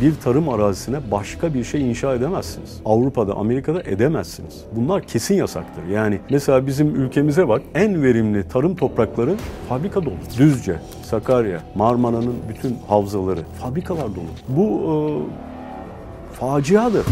Bir 0.00 0.14
tarım 0.14 0.48
arazisine 0.48 1.10
başka 1.10 1.54
bir 1.54 1.64
şey 1.64 1.90
inşa 1.90 2.14
edemezsiniz. 2.14 2.80
Avrupa'da, 2.84 3.34
Amerika'da 3.34 3.82
edemezsiniz. 3.82 4.64
Bunlar 4.72 5.02
kesin 5.02 5.34
yasaktır. 5.34 5.84
Yani 5.92 6.20
mesela 6.30 6.66
bizim 6.66 6.94
ülkemize 6.94 7.48
bak 7.48 7.62
en 7.74 8.02
verimli 8.02 8.48
tarım 8.48 8.76
toprakları 8.76 9.36
fabrika 9.68 10.04
dolu. 10.04 10.14
Düzce, 10.38 10.80
Sakarya, 11.02 11.60
Marmara'nın 11.74 12.36
bütün 12.48 12.76
havzaları 12.88 13.40
fabrikalar 13.60 14.06
dolu. 14.06 14.30
Bu 14.48 14.64
e, 14.64 14.94
faciadır. 16.34 17.06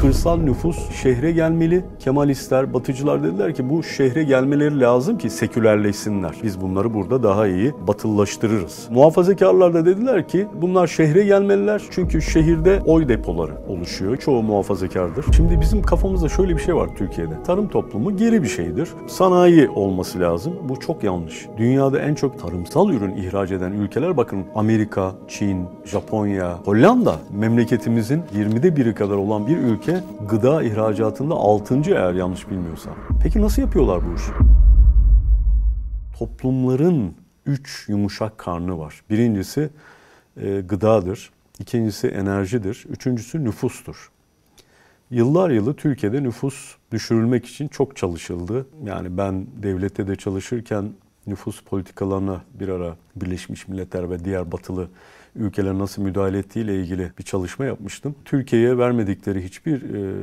Kırsal 0.00 0.36
nüfus 0.36 0.90
şehre 1.02 1.32
gelmeli. 1.32 1.84
Kemalistler, 1.98 2.74
batıcılar 2.74 3.22
dediler 3.22 3.54
ki 3.54 3.70
bu 3.70 3.82
şehre 3.82 4.22
gelmeleri 4.22 4.80
lazım 4.80 5.18
ki 5.18 5.30
sekülerleşsinler. 5.30 6.34
Biz 6.42 6.60
bunları 6.60 6.94
burada 6.94 7.22
daha 7.22 7.46
iyi 7.46 7.72
batıllaştırırız. 7.86 8.88
Muhafazakarlar 8.90 9.74
da 9.74 9.86
dediler 9.86 10.28
ki 10.28 10.46
bunlar 10.62 10.86
şehre 10.86 11.24
gelmeliler 11.24 11.82
çünkü 11.90 12.22
şehirde 12.22 12.82
oy 12.86 13.08
depoları 13.08 13.52
oluşuyor. 13.68 14.16
Çoğu 14.16 14.42
muhafazakardır. 14.42 15.26
Şimdi 15.36 15.60
bizim 15.60 15.82
kafamızda 15.82 16.28
şöyle 16.28 16.56
bir 16.56 16.62
şey 16.62 16.74
var 16.74 16.88
Türkiye'de. 16.96 17.42
Tarım 17.46 17.68
toplumu 17.68 18.16
geri 18.16 18.42
bir 18.42 18.48
şeydir. 18.48 18.88
Sanayi 19.06 19.68
olması 19.68 20.20
lazım. 20.20 20.52
Bu 20.68 20.80
çok 20.80 21.04
yanlış. 21.04 21.46
Dünyada 21.56 21.98
en 21.98 22.14
çok 22.14 22.38
tarımsal 22.38 22.90
ürün 22.90 23.16
ihraç 23.16 23.50
eden 23.50 23.72
ülkeler 23.72 24.16
bakın 24.16 24.44
Amerika, 24.54 25.12
Çin, 25.28 25.64
Japonya, 25.84 26.58
Hollanda 26.64 27.16
memleketimizin 27.38 28.22
20'de 28.36 28.76
biri 28.76 28.94
kadar 28.94 29.16
olan 29.16 29.46
bir 29.46 29.56
ülke 29.56 29.87
ülke 29.88 30.04
gıda 30.28 30.62
ihracatında 30.62 31.34
6. 31.34 31.80
eğer 31.86 32.14
yanlış 32.14 32.50
bilmiyorsam. 32.50 32.94
Peki 33.22 33.42
nasıl 33.42 33.62
yapıyorlar 33.62 34.00
bu 34.10 34.14
işi? 34.14 34.30
Toplumların 36.18 37.14
üç 37.46 37.88
yumuşak 37.88 38.38
karnı 38.38 38.78
var. 38.78 39.02
Birincisi 39.10 39.70
e, 40.36 40.60
gıdadır, 40.60 41.30
ikincisi 41.58 42.08
enerjidir, 42.08 42.86
üçüncüsü 42.88 43.44
nüfustur. 43.44 44.10
Yıllar 45.10 45.50
yılı 45.50 45.76
Türkiye'de 45.76 46.22
nüfus 46.22 46.74
düşürülmek 46.92 47.46
için 47.46 47.68
çok 47.68 47.96
çalışıldı. 47.96 48.66
Yani 48.84 49.16
ben 49.16 49.46
devlette 49.62 50.06
de 50.06 50.16
çalışırken 50.16 50.92
nüfus 51.26 51.62
politikalarına 51.62 52.40
bir 52.60 52.68
ara 52.68 52.96
Birleşmiş 53.16 53.68
Milletler 53.68 54.10
ve 54.10 54.24
diğer 54.24 54.52
batılı 54.52 54.88
ülkeler 55.36 55.78
nasıl 55.78 56.02
müdahale 56.02 56.38
ettiğiyle 56.38 56.80
ilgili 56.80 57.12
bir 57.18 57.24
çalışma 57.24 57.64
yapmıştım. 57.64 58.14
Türkiye'ye 58.24 58.78
vermedikleri 58.78 59.44
hiçbir 59.44 59.82
e, 59.94 60.14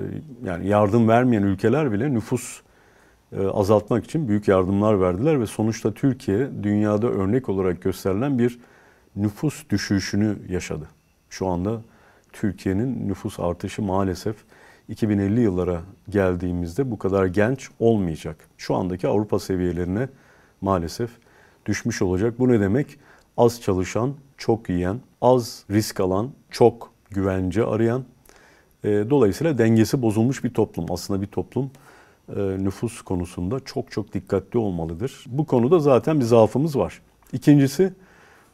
yani 0.45 0.67
yardım 0.67 1.07
vermeyen 1.07 1.43
ülkeler 1.43 1.91
bile 1.91 2.13
nüfus 2.13 2.61
e, 3.31 3.47
azaltmak 3.47 4.05
için 4.05 4.27
büyük 4.27 4.47
yardımlar 4.47 5.01
verdiler 5.01 5.41
ve 5.41 5.45
sonuçta 5.45 5.93
Türkiye 5.93 6.49
dünyada 6.63 7.07
örnek 7.07 7.49
olarak 7.49 7.81
gösterilen 7.81 8.39
bir 8.39 8.59
nüfus 9.15 9.69
düşüşünü 9.69 10.37
yaşadı. 10.49 10.87
Şu 11.29 11.47
anda 11.47 11.81
Türkiye'nin 12.33 13.09
nüfus 13.09 13.39
artışı 13.39 13.81
maalesef 13.81 14.35
2050 14.89 15.41
yıllara 15.41 15.81
geldiğimizde 16.09 16.91
bu 16.91 16.97
kadar 16.97 17.25
genç 17.25 17.69
olmayacak. 17.79 18.37
Şu 18.57 18.75
andaki 18.75 19.07
Avrupa 19.07 19.39
seviyelerine 19.39 20.09
maalesef 20.61 21.09
düşmüş 21.65 22.01
olacak. 22.01 22.39
Bu 22.39 22.47
ne 22.47 22.59
demek? 22.59 22.99
Az 23.37 23.61
çalışan, 23.61 24.13
çok 24.37 24.69
yiyen, 24.69 24.99
az 25.21 25.63
risk 25.71 25.99
alan, 25.99 26.29
çok 26.51 26.91
güvence 27.11 27.65
arayan, 27.65 28.05
e, 28.83 28.89
dolayısıyla 29.09 29.57
dengesi 29.57 30.01
bozulmuş 30.01 30.43
bir 30.43 30.53
toplum. 30.53 30.85
Aslında 30.89 31.21
bir 31.21 31.27
toplum 31.27 31.71
e, 32.35 32.39
nüfus 32.39 33.01
konusunda 33.01 33.59
çok 33.59 33.91
çok 33.91 34.13
dikkatli 34.13 34.59
olmalıdır. 34.59 35.25
Bu 35.27 35.45
konuda 35.45 35.79
zaten 35.79 36.19
bir 36.19 36.25
zaafımız 36.25 36.77
var. 36.77 37.01
İkincisi 37.33 37.93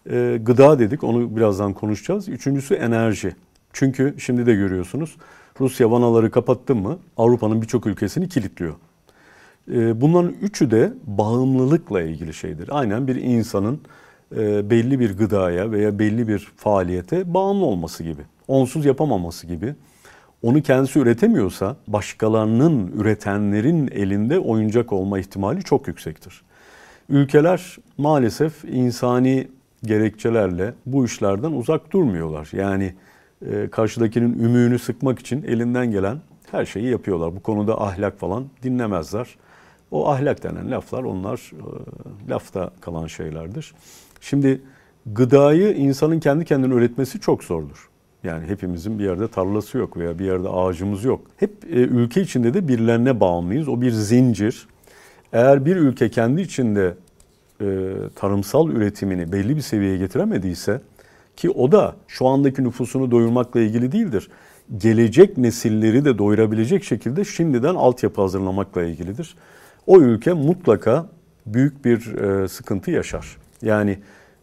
e, 0.09 0.39
gıda 0.41 0.79
dedik, 0.79 1.03
onu 1.03 1.35
birazdan 1.35 1.73
konuşacağız. 1.73 2.29
Üçüncüsü 2.29 2.73
enerji. 2.73 3.35
Çünkü 3.73 4.15
şimdi 4.17 4.45
de 4.45 4.53
görüyorsunuz 4.53 5.17
Rusya 5.59 5.91
vanaları 5.91 6.31
kapattı 6.31 6.75
mı 6.75 6.99
Avrupa'nın 7.17 7.61
birçok 7.61 7.87
ülkesini 7.87 8.29
kilitliyor. 8.29 8.73
Bunların 9.67 10.33
üçü 10.41 10.71
de 10.71 10.93
bağımlılıkla 11.05 12.01
ilgili 12.01 12.33
şeydir. 12.33 12.69
Aynen 12.71 13.07
bir 13.07 13.15
insanın 13.15 13.79
e, 14.37 14.69
belli 14.69 14.99
bir 14.99 15.17
gıdaya 15.17 15.71
veya 15.71 15.99
belli 15.99 16.27
bir 16.27 16.51
faaliyete 16.57 17.33
bağımlı 17.33 17.65
olması 17.65 18.03
gibi. 18.03 18.21
Onsuz 18.47 18.85
yapamaması 18.85 19.47
gibi. 19.47 19.75
Onu 20.43 20.61
kendisi 20.61 20.99
üretemiyorsa 20.99 21.75
başkalarının 21.87 22.91
üretenlerin 22.91 23.87
elinde 23.87 24.39
oyuncak 24.39 24.93
olma 24.93 25.19
ihtimali 25.19 25.63
çok 25.63 25.87
yüksektir. 25.87 26.41
Ülkeler 27.09 27.77
maalesef 27.97 28.65
insani 28.65 29.47
gerekçelerle 29.83 30.73
bu 30.85 31.05
işlerden 31.05 31.51
uzak 31.51 31.91
durmuyorlar. 31.91 32.49
Yani 32.53 32.93
e, 33.51 33.67
karşıdakinin 33.67 34.39
ümüğünü 34.39 34.79
sıkmak 34.79 35.19
için 35.19 35.43
elinden 35.43 35.91
gelen 35.91 36.17
her 36.51 36.65
şeyi 36.65 36.89
yapıyorlar. 36.89 37.35
Bu 37.35 37.39
konuda 37.39 37.81
ahlak 37.81 38.19
falan 38.19 38.45
dinlemezler. 38.63 39.27
O 39.91 40.09
ahlak 40.09 40.43
denen 40.43 40.71
laflar 40.71 41.03
onlar 41.03 41.51
e, 41.53 42.29
lafta 42.29 42.71
kalan 42.81 43.07
şeylerdir. 43.07 43.73
Şimdi 44.21 44.61
gıdayı 45.05 45.73
insanın 45.73 46.19
kendi 46.19 46.45
kendine 46.45 46.73
üretmesi 46.73 47.19
çok 47.19 47.43
zordur. 47.43 47.89
Yani 48.23 48.47
hepimizin 48.47 48.99
bir 48.99 49.03
yerde 49.03 49.27
tarlası 49.27 49.77
yok 49.77 49.97
veya 49.97 50.19
bir 50.19 50.25
yerde 50.25 50.49
ağacımız 50.49 51.03
yok. 51.03 51.21
Hep 51.37 51.51
e, 51.69 51.75
ülke 51.75 52.21
içinde 52.21 52.53
de 52.53 52.67
birilerine 52.67 53.19
bağımlıyız. 53.19 53.67
O 53.67 53.81
bir 53.81 53.91
zincir. 53.91 54.67
Eğer 55.33 55.65
bir 55.65 55.75
ülke 55.75 56.09
kendi 56.09 56.41
içinde 56.41 56.95
e, 57.61 57.65
tarımsal 58.15 58.69
üretimini 58.69 59.31
belli 59.31 59.55
bir 59.55 59.61
seviyeye 59.61 59.97
getiremediyse 59.97 60.81
ki 61.35 61.49
o 61.49 61.71
da 61.71 61.95
şu 62.07 62.27
andaki 62.27 62.63
nüfusunu 62.63 63.11
doyurmakla 63.11 63.59
ilgili 63.59 63.91
değildir. 63.91 64.29
Gelecek 64.77 65.37
nesilleri 65.37 66.05
de 66.05 66.17
doyurabilecek 66.17 66.83
şekilde 66.83 67.25
şimdiden 67.25 67.75
altyapı 67.75 68.21
hazırlamakla 68.21 68.83
ilgilidir. 68.83 69.35
O 69.87 69.99
ülke 69.99 70.33
mutlaka 70.33 71.09
büyük 71.45 71.85
bir 71.85 72.15
e, 72.15 72.47
sıkıntı 72.47 72.91
yaşar. 72.91 73.37
Yani 73.61 73.97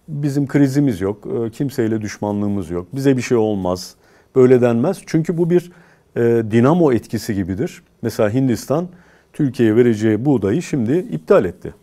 bizim 0.09 0.47
krizimiz 0.47 1.01
yok, 1.01 1.27
e, 1.27 1.51
kimseyle 1.51 2.01
düşmanlığımız 2.01 2.71
yok, 2.71 2.87
bize 2.95 3.17
bir 3.17 3.23
şey 3.23 3.37
olmaz, 3.37 3.95
böyle 4.37 4.61
denmez. 4.61 5.03
Çünkü 5.06 5.39
bu 5.39 5.51
bir 5.51 5.73
e, 6.17 6.21
dinamo 6.51 6.93
etkisi 6.93 7.34
gibidir. 7.34 7.83
Mesela 8.03 8.33
Hindistan 8.33 8.89
Türkiye'ye 9.33 9.77
vereceği 9.77 10.25
buğdayı 10.25 10.62
şimdi 10.62 10.93
iptal 10.99 11.45
etti. 11.45 11.75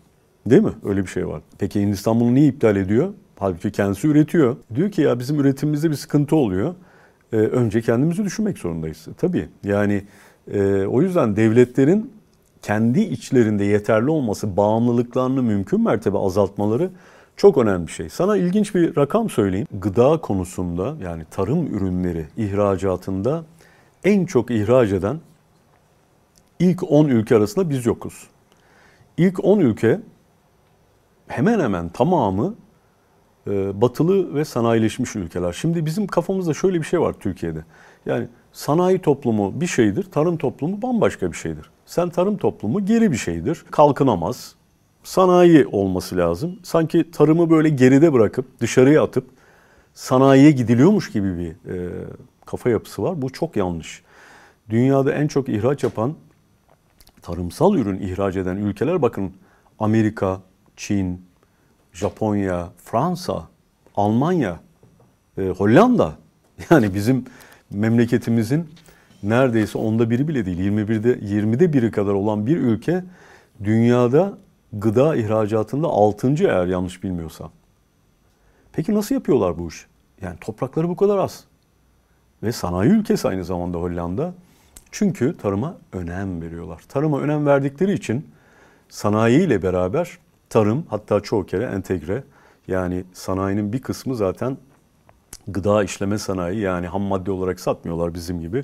Değil 0.45 0.61
mi? 0.61 0.73
Öyle 0.83 1.01
bir 1.01 1.07
şey 1.07 1.27
var. 1.27 1.41
Peki 1.59 1.81
Hindistan 1.81 2.19
bunu 2.19 2.33
niye 2.33 2.47
iptal 2.47 2.75
ediyor? 2.75 3.13
Halbuki 3.39 3.71
kendisi 3.71 4.07
üretiyor. 4.07 4.55
Diyor 4.75 4.91
ki 4.91 5.01
ya 5.01 5.19
bizim 5.19 5.39
üretimimizde 5.39 5.89
bir 5.89 5.95
sıkıntı 5.95 6.35
oluyor. 6.35 6.75
Ee, 7.33 7.37
önce 7.37 7.81
kendimizi 7.81 8.23
düşünmek 8.23 8.57
zorundayız. 8.57 9.07
Tabii 9.17 9.49
yani 9.63 10.03
e, 10.53 10.85
o 10.85 11.01
yüzden 11.01 11.35
devletlerin 11.35 12.11
kendi 12.61 13.01
içlerinde 13.01 13.63
yeterli 13.63 14.09
olması, 14.09 14.57
bağımlılıklarını 14.57 15.43
mümkün 15.43 15.81
mertebe 15.81 16.17
azaltmaları 16.17 16.89
çok 17.37 17.57
önemli 17.57 17.87
bir 17.87 17.91
şey. 17.91 18.09
Sana 18.09 18.37
ilginç 18.37 18.75
bir 18.75 18.97
rakam 18.97 19.29
söyleyeyim. 19.29 19.67
Gıda 19.71 20.21
konusunda 20.21 20.95
yani 21.03 21.25
tarım 21.31 21.75
ürünleri 21.75 22.25
ihracatında 22.37 23.43
en 24.03 24.25
çok 24.25 24.51
ihraç 24.51 24.91
eden 24.91 25.19
ilk 26.59 26.91
10 26.91 27.05
ülke 27.05 27.35
arasında 27.35 27.69
biz 27.69 27.85
yokuz. 27.85 28.27
İlk 29.17 29.45
10 29.45 29.59
ülke 29.59 29.99
hemen 31.27 31.59
hemen 31.59 31.89
tamamı 31.89 32.55
e, 33.47 33.81
batılı 33.81 34.35
ve 34.35 34.45
sanayileşmiş 34.45 35.15
ülkeler. 35.15 35.53
Şimdi 35.53 35.85
bizim 35.85 36.07
kafamızda 36.07 36.53
şöyle 36.53 36.79
bir 36.79 36.85
şey 36.85 37.01
var 37.01 37.13
Türkiye'de. 37.13 37.65
Yani 38.05 38.27
sanayi 38.51 38.99
toplumu 38.99 39.61
bir 39.61 39.67
şeydir, 39.67 40.03
tarım 40.03 40.37
toplumu 40.37 40.81
bambaşka 40.81 41.31
bir 41.31 41.37
şeydir. 41.37 41.69
Sen 41.85 42.09
tarım 42.09 42.37
toplumu 42.37 42.85
geri 42.85 43.11
bir 43.11 43.17
şeydir, 43.17 43.65
kalkınamaz, 43.71 44.55
sanayi 45.05 45.67
olması 45.67 46.17
lazım. 46.17 46.59
Sanki 46.63 47.11
tarımı 47.11 47.49
böyle 47.49 47.69
geride 47.69 48.13
bırakıp 48.13 48.59
dışarıya 48.59 49.03
atıp 49.03 49.29
sanayiye 49.93 50.51
gidiliyormuş 50.51 51.11
gibi 51.11 51.37
bir 51.37 51.71
e, 51.73 51.91
kafa 52.45 52.69
yapısı 52.69 53.03
var. 53.03 53.21
Bu 53.21 53.29
çok 53.29 53.55
yanlış. 53.55 54.03
Dünyada 54.69 55.13
en 55.13 55.27
çok 55.27 55.49
ihraç 55.49 55.83
yapan 55.83 56.13
tarımsal 57.21 57.75
ürün 57.75 57.99
ihraç 57.99 58.35
eden 58.35 58.57
ülkeler 58.57 59.01
bakın 59.01 59.33
Amerika, 59.79 60.41
Çin, 60.77 61.25
Japonya, 61.93 62.69
Fransa, 62.83 63.47
Almanya, 63.95 64.59
e, 65.37 65.47
Hollanda. 65.47 66.15
Yani 66.69 66.93
bizim 66.93 67.25
memleketimizin 67.71 68.69
neredeyse 69.23 69.77
onda 69.77 70.09
biri 70.09 70.27
bile 70.27 70.45
değil 70.45 70.59
21'de 70.59 71.13
20'de 71.13 71.73
biri 71.73 71.91
kadar 71.91 72.13
olan 72.13 72.45
bir 72.45 72.57
ülke 72.57 73.03
dünyada 73.63 74.37
gıda 74.75 75.15
ihracatında 75.15 75.87
6. 75.87 76.33
eğer 76.43 76.67
yanlış 76.67 77.03
bilmiyorsam. 77.03 77.51
Peki 78.73 78.95
nasıl 78.95 79.15
yapıyorlar 79.15 79.57
bu 79.57 79.67
iş? 79.67 79.85
Yani 80.21 80.37
toprakları 80.41 80.89
bu 80.89 80.95
kadar 80.95 81.17
az. 81.17 81.43
Ve 82.43 82.51
sanayi 82.51 82.91
ülkesi 82.91 83.27
aynı 83.27 83.45
zamanda 83.45 83.77
Hollanda. 83.77 84.33
Çünkü 84.91 85.37
tarıma 85.37 85.77
önem 85.93 86.41
veriyorlar. 86.41 86.81
Tarıma 86.89 87.19
önem 87.19 87.45
verdikleri 87.45 87.93
için 87.93 88.27
sanayi 88.89 89.39
ile 89.39 89.63
beraber 89.63 90.17
tarım 90.49 90.85
hatta 90.89 91.19
çoğu 91.19 91.45
kere 91.45 91.63
entegre 91.63 92.23
Yani 92.67 93.03
sanayinin 93.13 93.73
bir 93.73 93.81
kısmı 93.81 94.15
zaten 94.15 94.57
gıda 95.47 95.83
işleme 95.83 96.17
sanayi 96.17 96.59
yani 96.59 96.87
ham 96.87 97.01
madde 97.01 97.31
olarak 97.31 97.59
satmıyorlar 97.59 98.13
bizim 98.13 98.39
gibi. 98.39 98.63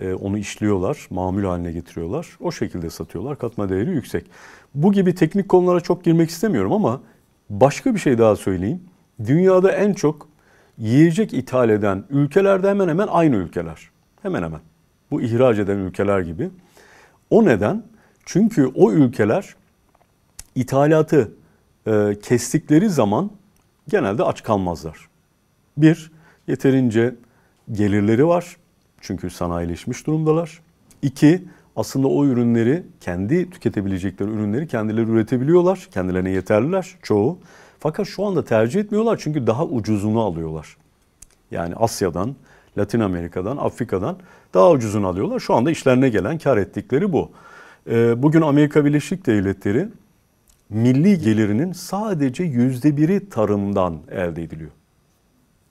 Ee, 0.00 0.14
onu 0.14 0.38
işliyorlar, 0.38 1.06
mamul 1.10 1.44
haline 1.44 1.72
getiriyorlar. 1.72 2.28
O 2.40 2.52
şekilde 2.52 2.90
satıyorlar. 2.90 3.38
Katma 3.38 3.68
değeri 3.68 3.90
yüksek. 3.90 4.26
Bu 4.74 4.92
gibi 4.92 5.14
teknik 5.14 5.48
konulara 5.48 5.80
çok 5.80 6.04
girmek 6.04 6.30
istemiyorum 6.30 6.72
ama 6.72 7.00
başka 7.50 7.94
bir 7.94 7.98
şey 7.98 8.18
daha 8.18 8.36
söyleyeyim. 8.36 8.80
Dünyada 9.26 9.72
en 9.72 9.92
çok 9.92 10.28
yiyecek 10.78 11.34
ithal 11.34 11.70
eden 11.70 12.04
ülkelerde 12.10 12.68
hemen 12.68 12.88
hemen 12.88 13.06
aynı 13.10 13.36
ülkeler. 13.36 13.90
Hemen 14.22 14.42
hemen. 14.42 14.60
Bu 15.10 15.22
ihraç 15.22 15.58
eden 15.58 15.78
ülkeler 15.78 16.20
gibi. 16.20 16.50
O 17.30 17.44
neden? 17.44 17.82
Çünkü 18.24 18.66
o 18.66 18.92
ülkeler 18.92 19.54
ithalatı 20.54 21.32
e, 21.86 22.16
kestikleri 22.22 22.90
zaman 22.90 23.30
genelde 23.88 24.22
aç 24.22 24.42
kalmazlar. 24.42 25.08
Bir, 25.76 26.10
yeterince 26.46 27.14
gelirleri 27.72 28.26
var. 28.26 28.56
Çünkü 29.06 29.30
sanayileşmiş 29.30 30.06
durumdalar. 30.06 30.60
İki, 31.02 31.44
aslında 31.76 32.08
o 32.08 32.24
ürünleri, 32.24 32.82
kendi 33.00 33.50
tüketebilecekleri 33.50 34.30
ürünleri 34.30 34.68
kendileri 34.68 35.10
üretebiliyorlar. 35.10 35.88
Kendilerine 35.90 36.30
yeterliler 36.30 36.96
çoğu. 37.02 37.38
Fakat 37.78 38.06
şu 38.06 38.24
anda 38.24 38.44
tercih 38.44 38.80
etmiyorlar 38.80 39.20
çünkü 39.22 39.46
daha 39.46 39.66
ucuzunu 39.66 40.20
alıyorlar. 40.20 40.76
Yani 41.50 41.74
Asya'dan, 41.74 42.36
Latin 42.78 43.00
Amerika'dan, 43.00 43.56
Afrika'dan 43.56 44.16
daha 44.54 44.70
ucuzunu 44.70 45.06
alıyorlar. 45.06 45.40
Şu 45.40 45.54
anda 45.54 45.70
işlerine 45.70 46.08
gelen 46.08 46.38
kar 46.38 46.56
ettikleri 46.56 47.12
bu. 47.12 47.30
Ee, 47.90 48.22
bugün 48.22 48.40
Amerika 48.40 48.84
Birleşik 48.84 49.26
Devletleri 49.26 49.88
milli 50.70 51.18
gelirinin 51.18 51.72
sadece 51.72 52.44
yüzde 52.44 52.96
biri 52.96 53.28
tarımdan 53.28 53.98
elde 54.10 54.42
ediliyor. 54.42 54.70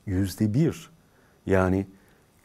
Yüzde 0.06 0.54
bir. 0.54 0.90
Yani 1.46 1.88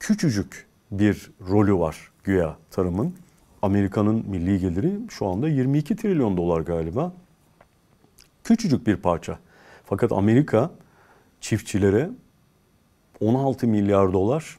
küçücük 0.01 0.70
bir 0.91 1.31
rolü 1.49 1.79
var 1.79 2.11
güya 2.25 2.57
tarımın. 2.71 3.15
Amerika'nın 3.63 4.25
milli 4.29 4.61
geliri 4.61 4.93
şu 5.09 5.27
anda 5.27 5.49
22 5.49 5.97
trilyon 5.97 6.37
dolar 6.37 6.61
galiba. 6.61 7.13
Küçücük 8.45 8.87
bir 8.87 8.97
parça. 8.97 9.39
Fakat 9.85 10.13
Amerika 10.13 10.71
çiftçilere 11.41 12.11
16 13.21 13.67
milyar 13.67 14.13
dolar 14.13 14.59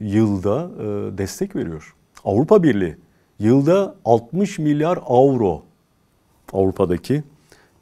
yılda 0.00 0.70
e, 0.78 1.18
destek 1.18 1.56
veriyor. 1.56 1.94
Avrupa 2.24 2.62
Birliği 2.62 2.96
yılda 3.38 3.94
60 4.04 4.58
milyar 4.58 4.98
avro 5.06 5.62
Avrupa'daki 6.52 7.22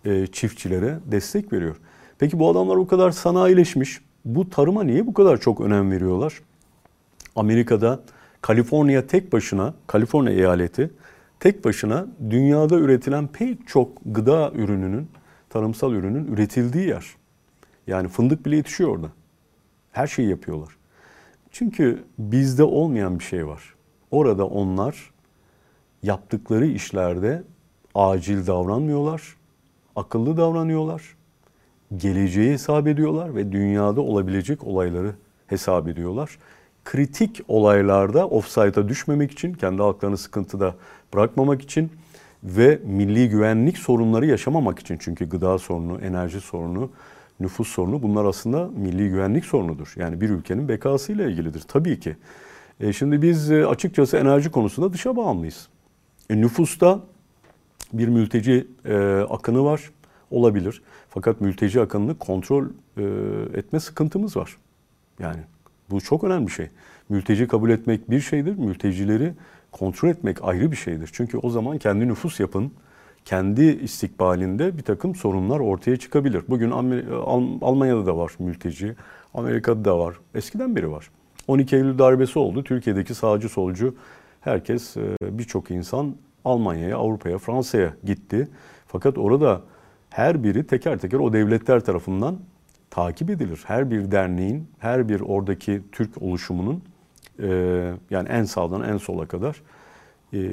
e, 0.04 0.26
çiftçilere 0.26 0.99
destek 1.06 1.52
veriyor. 1.52 1.76
Peki 2.19 2.38
bu 2.38 2.50
adamlar 2.50 2.78
bu 2.78 2.87
kadar 2.87 3.10
sanayileşmiş. 3.10 4.00
Bu 4.25 4.50
tarıma 4.50 4.82
niye 4.82 5.06
bu 5.06 5.14
kadar 5.14 5.40
çok 5.40 5.60
önem 5.60 5.90
veriyorlar? 5.90 6.40
Amerika'da 7.36 8.00
Kaliforniya 8.42 9.06
tek 9.06 9.32
başına, 9.32 9.74
Kaliforniya 9.86 10.36
eyaleti 10.36 10.90
tek 11.40 11.64
başına 11.64 12.06
dünyada 12.30 12.76
üretilen 12.76 13.26
pek 13.26 13.68
çok 13.68 13.88
gıda 14.04 14.52
ürününün, 14.54 15.08
tarımsal 15.50 15.92
ürünün 15.92 16.32
üretildiği 16.32 16.88
yer. 16.88 17.06
Yani 17.86 18.08
fındık 18.08 18.46
bile 18.46 18.56
yetişiyor 18.56 18.90
orada. 18.90 19.10
Her 19.92 20.06
şeyi 20.06 20.28
yapıyorlar. 20.28 20.76
Çünkü 21.50 22.04
bizde 22.18 22.62
olmayan 22.62 23.18
bir 23.18 23.24
şey 23.24 23.46
var. 23.46 23.74
Orada 24.10 24.46
onlar 24.46 25.10
yaptıkları 26.02 26.66
işlerde 26.66 27.42
acil 27.94 28.46
davranmıyorlar, 28.46 29.36
akıllı 29.96 30.36
davranıyorlar, 30.36 31.16
geleceği 31.96 32.52
hesap 32.52 32.86
ediyorlar 32.86 33.34
ve 33.34 33.52
dünyada 33.52 34.00
olabilecek 34.00 34.64
olayları 34.64 35.14
hesap 35.46 35.88
ediyorlar. 35.88 36.38
Kritik 36.86 37.40
olaylarda 37.48 38.28
offside'a 38.28 38.88
düşmemek 38.88 39.32
için, 39.32 39.54
kendi 39.54 39.82
halklarını 39.82 40.18
sıkıntıda 40.18 40.74
bırakmamak 41.14 41.62
için 41.62 41.90
ve 42.44 42.80
milli 42.84 43.28
güvenlik 43.28 43.78
sorunları 43.78 44.26
yaşamamak 44.26 44.78
için. 44.78 44.96
Çünkü 45.00 45.28
gıda 45.28 45.58
sorunu, 45.58 46.00
enerji 46.00 46.40
sorunu, 46.40 46.90
nüfus 47.40 47.68
sorunu 47.68 48.02
bunlar 48.02 48.24
aslında 48.24 48.68
milli 48.76 49.08
güvenlik 49.08 49.44
sorunudur. 49.44 49.92
Yani 49.96 50.20
bir 50.20 50.30
ülkenin 50.30 50.68
bekasıyla 50.68 51.30
ilgilidir 51.30 51.60
tabii 51.68 52.00
ki. 52.00 52.16
E 52.80 52.92
şimdi 52.92 53.22
biz 53.22 53.50
e, 53.50 53.66
açıkçası 53.66 54.16
enerji 54.16 54.50
konusunda 54.50 54.92
dışa 54.92 55.16
bağımlıyız. 55.16 55.68
E, 56.30 56.40
nüfusta 56.40 57.00
bir 57.92 58.08
mülteci 58.08 58.66
e, 58.84 58.96
akını 59.30 59.64
var 59.64 59.90
olabilir. 60.30 60.82
Fakat 61.08 61.40
mülteci 61.40 61.80
akınını 61.80 62.18
kontrol 62.18 62.66
e, 62.96 63.02
etme 63.54 63.80
sıkıntımız 63.80 64.36
var. 64.36 64.56
Yani 65.18 65.40
bu 65.90 66.00
çok 66.00 66.24
önemli 66.24 66.46
bir 66.46 66.52
şey. 66.52 66.68
Mülteci 67.08 67.48
kabul 67.48 67.70
etmek 67.70 68.10
bir 68.10 68.20
şeydir. 68.20 68.58
Mültecileri 68.58 69.32
kontrol 69.72 70.08
etmek 70.08 70.44
ayrı 70.44 70.70
bir 70.72 70.76
şeydir. 70.76 71.10
Çünkü 71.12 71.38
o 71.38 71.50
zaman 71.50 71.78
kendi 71.78 72.08
nüfus 72.08 72.40
yapın, 72.40 72.72
kendi 73.24 73.64
istikbalinde 73.64 74.78
bir 74.78 74.82
takım 74.82 75.14
sorunlar 75.14 75.60
ortaya 75.60 75.96
çıkabilir. 75.96 76.42
Bugün 76.48 76.70
Almanya'da 77.60 78.06
da 78.06 78.16
var 78.16 78.32
mülteci, 78.38 78.94
Amerika'da 79.34 79.84
da 79.84 79.98
var. 79.98 80.14
Eskiden 80.34 80.76
beri 80.76 80.90
var. 80.90 81.10
12 81.48 81.76
Eylül 81.76 81.98
darbesi 81.98 82.38
oldu. 82.38 82.64
Türkiye'deki 82.64 83.14
sağcı 83.14 83.48
solcu 83.48 83.94
herkes 84.40 84.96
e, 84.96 85.16
birçok 85.22 85.70
insan 85.70 86.14
Almanya'ya, 86.44 86.96
Avrupa'ya, 86.96 87.38
Fransa'ya 87.38 87.94
gitti. 88.04 88.48
Fakat 88.86 89.18
orada 89.18 89.62
her 90.10 90.44
biri 90.44 90.66
teker 90.66 90.98
teker 90.98 91.18
o 91.18 91.32
devletler 91.32 91.80
tarafından 91.80 92.38
takip 92.90 93.30
edilir. 93.30 93.60
Her 93.66 93.90
bir 93.90 94.10
derneğin, 94.10 94.68
her 94.78 95.08
bir 95.08 95.20
oradaki 95.20 95.82
Türk 95.92 96.22
oluşumunun 96.22 96.82
e, 97.42 97.48
yani 98.10 98.28
en 98.28 98.44
sağdan 98.44 98.82
en 98.82 98.96
sola 98.96 99.26
kadar 99.26 99.62
e, 100.34 100.50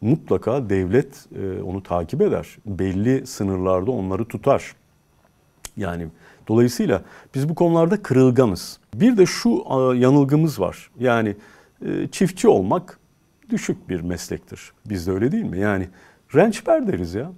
mutlaka 0.00 0.70
devlet 0.70 1.26
e, 1.42 1.62
onu 1.62 1.82
takip 1.82 2.22
eder. 2.22 2.58
Belli 2.66 3.26
sınırlarda 3.26 3.90
onları 3.90 4.24
tutar. 4.24 4.74
Yani 5.76 6.06
dolayısıyla 6.48 7.02
biz 7.34 7.48
bu 7.48 7.54
konularda 7.54 8.02
kırılganız. 8.02 8.78
Bir 8.94 9.16
de 9.16 9.26
şu 9.26 9.64
yanılgımız 9.96 10.60
var. 10.60 10.90
Yani 11.00 11.36
e, 11.86 12.08
çiftçi 12.08 12.48
olmak 12.48 12.98
düşük 13.50 13.88
bir 13.88 14.00
meslektir. 14.00 14.72
Bizde 14.86 15.12
öyle 15.12 15.32
değil 15.32 15.44
mi? 15.44 15.58
Yani 15.58 15.88
rençber 16.34 16.86
deriz 16.86 17.14
ya. 17.14 17.32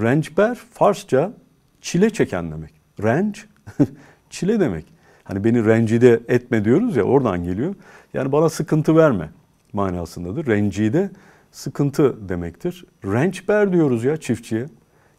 Rençber 0.00 0.54
Farsça 0.54 1.32
çile 1.80 2.10
çeken 2.10 2.52
demek. 2.52 2.70
Renç 3.02 3.46
çile 4.30 4.60
demek. 4.60 4.84
Hani 5.24 5.44
beni 5.44 5.64
rencide 5.64 6.20
etme 6.28 6.64
diyoruz 6.64 6.96
ya 6.96 7.02
oradan 7.02 7.44
geliyor. 7.44 7.74
Yani 8.14 8.32
bana 8.32 8.48
sıkıntı 8.48 8.96
verme 8.96 9.30
manasındadır. 9.72 10.46
Rencide 10.46 11.10
sıkıntı 11.52 12.28
demektir. 12.28 12.84
Rençber 13.04 13.72
diyoruz 13.72 14.04
ya 14.04 14.16
çiftçiye. 14.16 14.66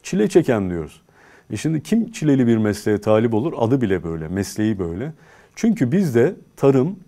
Çile 0.04 0.28
çeken 0.28 0.70
diyoruz. 0.70 1.02
E 1.52 1.58
şimdi 1.58 1.84
kim 1.84 2.12
çileli 2.12 2.48
bir 2.48 2.58
mesleğe 2.58 3.02
talip 3.02 3.34
olur? 3.34 3.54
Adı 3.58 3.82
bile 3.82 4.04
böyle, 4.04 4.28
mesleği 4.28 4.80
böyle. 4.80 5.14
Çünkü 5.56 5.92
bizde 5.92 6.36
tarım 6.56 7.00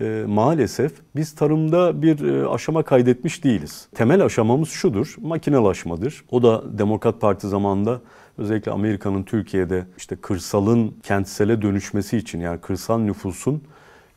e, 0.00 0.24
maalesef 0.26 0.92
biz 1.16 1.34
tarımda 1.34 2.02
bir 2.02 2.24
e, 2.24 2.48
aşama 2.48 2.82
kaydetmiş 2.82 3.44
değiliz. 3.44 3.88
Temel 3.94 4.24
aşamamız 4.24 4.68
şudur, 4.68 5.16
makinelaşmadır. 5.20 6.24
O 6.30 6.42
da 6.42 6.78
Demokrat 6.78 7.20
Parti 7.20 7.48
zamanında 7.48 8.00
özellikle 8.38 8.72
Amerika'nın 8.72 9.22
Türkiye'de 9.22 9.84
işte 9.96 10.16
kırsalın 10.16 10.94
kentsele 11.02 11.62
dönüşmesi 11.62 12.16
için 12.16 12.40
yani 12.40 12.60
kırsal 12.60 12.98
nüfusun 12.98 13.62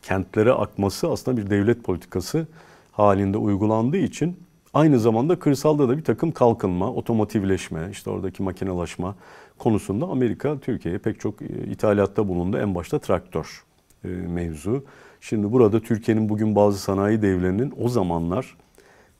kentlere 0.02 0.52
akması 0.52 1.10
aslında 1.10 1.36
bir 1.36 1.50
devlet 1.50 1.84
politikası 1.84 2.46
halinde 2.92 3.38
uygulandığı 3.38 3.96
için 3.96 4.36
aynı 4.74 4.98
zamanda 4.98 5.38
kırsalda 5.38 5.88
da 5.88 5.98
bir 5.98 6.04
takım 6.04 6.32
kalkınma, 6.32 6.92
otomotivleşme, 6.92 7.88
işte 7.90 8.10
oradaki 8.10 8.42
makinelaşma 8.42 9.14
konusunda 9.58 10.06
Amerika 10.06 10.58
Türkiye'ye 10.60 10.98
pek 10.98 11.20
çok 11.20 11.42
e, 11.42 11.46
ithalatta 11.46 12.28
bulundu. 12.28 12.58
En 12.58 12.74
başta 12.74 12.98
traktör 12.98 13.64
e, 14.04 14.08
mevzu. 14.08 14.84
Şimdi 15.20 15.52
burada 15.52 15.80
Türkiye'nin 15.80 16.28
bugün 16.28 16.56
bazı 16.56 16.78
sanayi 16.78 17.22
devlerinin 17.22 17.74
o 17.80 17.88
zamanlar 17.88 18.56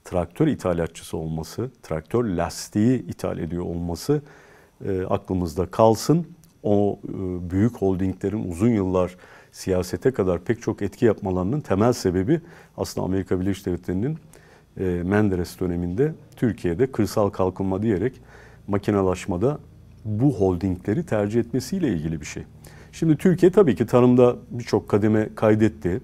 traktör 0.03 0.47
ithalatçısı 0.47 1.17
olması, 1.17 1.71
traktör 1.83 2.23
lastiği 2.23 3.05
ithal 3.07 3.37
ediyor 3.37 3.63
olması 3.63 4.21
e, 4.85 5.05
aklımızda 5.05 5.65
kalsın. 5.65 6.27
O 6.63 6.99
e, 7.03 7.11
büyük 7.49 7.75
holdinglerin 7.75 8.51
uzun 8.51 8.69
yıllar 8.69 9.15
siyasete 9.51 10.11
kadar 10.11 10.39
pek 10.39 10.61
çok 10.61 10.81
etki 10.81 11.05
yapmalarının 11.05 11.61
temel 11.61 11.93
sebebi 11.93 12.41
aslında 12.77 13.05
Amerika 13.05 13.39
Birleşik 13.39 13.65
Devletleri'nin 13.65 14.17
e, 14.79 14.83
Menderes 14.83 15.59
döneminde 15.59 16.13
Türkiye'de 16.35 16.91
kırsal 16.91 17.29
kalkınma 17.29 17.81
diyerek 17.81 18.21
makinalaşmada 18.67 19.59
bu 20.05 20.33
holdingleri 20.33 21.05
tercih 21.05 21.39
etmesiyle 21.39 21.87
ilgili 21.87 22.21
bir 22.21 22.25
şey. 22.25 22.43
Şimdi 22.91 23.17
Türkiye 23.17 23.51
tabii 23.51 23.75
ki 23.75 23.85
tarımda 23.85 24.35
birçok 24.51 24.89
kademe 24.89 25.29
kaydetti 25.35 26.01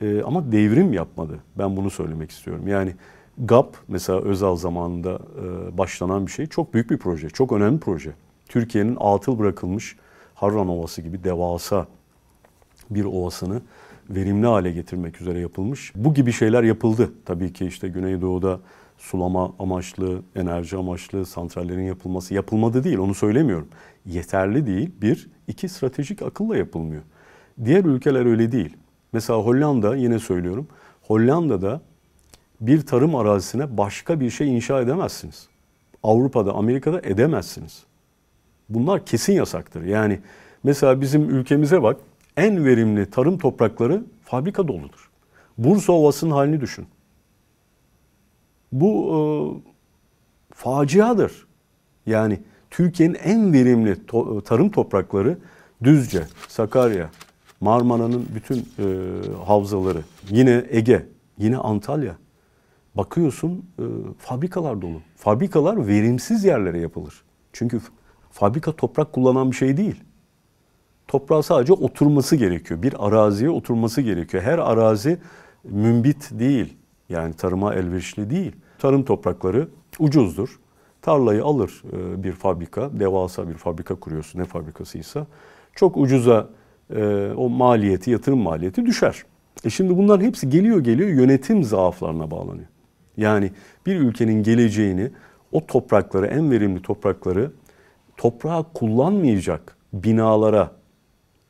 e, 0.00 0.22
ama 0.22 0.52
devrim 0.52 0.92
yapmadı. 0.92 1.38
Ben 1.58 1.76
bunu 1.76 1.90
söylemek 1.90 2.30
istiyorum. 2.30 2.68
Yani 2.68 2.94
GAP 3.38 3.76
mesela 3.88 4.20
Özal 4.20 4.56
zamanında 4.56 5.12
e, 5.12 5.78
başlanan 5.78 6.26
bir 6.26 6.32
şey 6.32 6.46
çok 6.46 6.74
büyük 6.74 6.90
bir 6.90 6.98
proje, 6.98 7.30
çok 7.30 7.52
önemli 7.52 7.76
bir 7.76 7.80
proje. 7.80 8.12
Türkiye'nin 8.48 8.96
atıl 9.00 9.38
bırakılmış 9.38 9.96
Harran 10.34 10.68
Ovası 10.68 11.02
gibi 11.02 11.24
devasa 11.24 11.86
bir 12.90 13.04
ovasını 13.04 13.62
verimli 14.10 14.46
hale 14.46 14.72
getirmek 14.72 15.20
üzere 15.20 15.38
yapılmış. 15.38 15.92
Bu 15.94 16.14
gibi 16.14 16.32
şeyler 16.32 16.62
yapıldı. 16.62 17.12
Tabii 17.24 17.52
ki 17.52 17.66
işte 17.66 17.88
Güneydoğu'da 17.88 18.60
sulama 18.98 19.52
amaçlı, 19.58 20.22
enerji 20.36 20.76
amaçlı 20.76 21.26
santrallerin 21.26 21.82
yapılması 21.82 22.34
yapılmadı 22.34 22.84
değil 22.84 22.98
onu 22.98 23.14
söylemiyorum. 23.14 23.68
Yeterli 24.06 24.66
değil. 24.66 24.90
Bir, 25.02 25.30
iki 25.48 25.68
stratejik 25.68 26.22
akılla 26.22 26.56
yapılmıyor. 26.56 27.02
Diğer 27.64 27.84
ülkeler 27.84 28.26
öyle 28.26 28.52
değil. 28.52 28.76
Mesela 29.12 29.38
Hollanda 29.38 29.96
yine 29.96 30.18
söylüyorum. 30.18 30.66
Hollanda'da 31.02 31.80
bir 32.62 32.86
tarım 32.86 33.14
arazisine 33.14 33.76
başka 33.76 34.20
bir 34.20 34.30
şey 34.30 34.56
inşa 34.56 34.80
edemezsiniz. 34.80 35.48
Avrupa'da, 36.02 36.52
Amerika'da 36.52 37.00
edemezsiniz. 37.00 37.82
Bunlar 38.68 39.06
kesin 39.06 39.32
yasaktır. 39.32 39.82
Yani 39.84 40.20
mesela 40.64 41.00
bizim 41.00 41.30
ülkemize 41.30 41.82
bak 41.82 42.00
en 42.36 42.64
verimli 42.64 43.10
tarım 43.10 43.38
toprakları 43.38 44.04
fabrika 44.24 44.68
doludur. 44.68 45.10
Bursa 45.58 45.92
Ovası'nın 45.92 46.30
halini 46.30 46.60
düşün. 46.60 46.86
Bu 48.72 48.92
e, 49.14 49.18
faciadır. 50.54 51.46
Yani 52.06 52.40
Türkiye'nin 52.70 53.14
en 53.14 53.52
verimli 53.52 53.92
to- 53.92 54.44
tarım 54.44 54.70
toprakları 54.70 55.38
Düzce, 55.82 56.22
Sakarya, 56.48 57.10
Marmara'nın 57.60 58.26
bütün 58.34 58.58
e, 58.58 58.84
havzaları, 59.44 60.02
yine 60.30 60.64
Ege, 60.70 61.06
yine 61.38 61.56
Antalya. 61.56 62.16
Bakıyorsun 62.94 63.64
e, 63.78 63.84
fabrikalar 64.18 64.82
dolu. 64.82 65.00
Fabrikalar 65.16 65.86
verimsiz 65.86 66.44
yerlere 66.44 66.78
yapılır. 66.78 67.22
Çünkü 67.52 67.80
fabrika 68.30 68.72
toprak 68.72 69.12
kullanan 69.12 69.50
bir 69.50 69.56
şey 69.56 69.76
değil. 69.76 70.04
Toprağa 71.08 71.42
sadece 71.42 71.72
oturması 71.72 72.36
gerekiyor. 72.36 72.82
Bir 72.82 73.06
araziye 73.06 73.50
oturması 73.50 74.00
gerekiyor. 74.00 74.42
Her 74.42 74.58
arazi 74.58 75.18
mümbit 75.64 76.30
değil. 76.38 76.76
Yani 77.08 77.34
tarıma 77.34 77.74
elverişli 77.74 78.30
değil. 78.30 78.52
Tarım 78.78 79.04
toprakları 79.04 79.68
ucuzdur. 79.98 80.60
Tarlayı 81.02 81.44
alır 81.44 81.82
e, 81.92 82.22
bir 82.22 82.32
fabrika, 82.32 82.90
devasa 83.00 83.48
bir 83.48 83.54
fabrika 83.54 83.94
kuruyorsun 83.94 84.38
ne 84.38 84.44
fabrikasıysa. 84.44 85.26
Çok 85.74 85.96
ucuza 85.96 86.48
e, 86.94 87.32
o 87.36 87.48
maliyeti, 87.48 88.10
yatırım 88.10 88.38
maliyeti 88.38 88.86
düşer. 88.86 89.24
E 89.64 89.70
şimdi 89.70 89.96
bunların 89.96 90.24
hepsi 90.24 90.48
geliyor 90.48 90.80
geliyor 90.80 91.08
yönetim 91.08 91.64
zaaflarına 91.64 92.30
bağlanıyor. 92.30 92.66
Yani 93.16 93.50
bir 93.86 93.96
ülkenin 93.96 94.42
geleceğini 94.42 95.10
o 95.52 95.66
toprakları, 95.66 96.26
en 96.26 96.50
verimli 96.50 96.82
toprakları 96.82 97.50
toprağı 98.16 98.72
kullanmayacak 98.72 99.76
binalara 99.92 100.70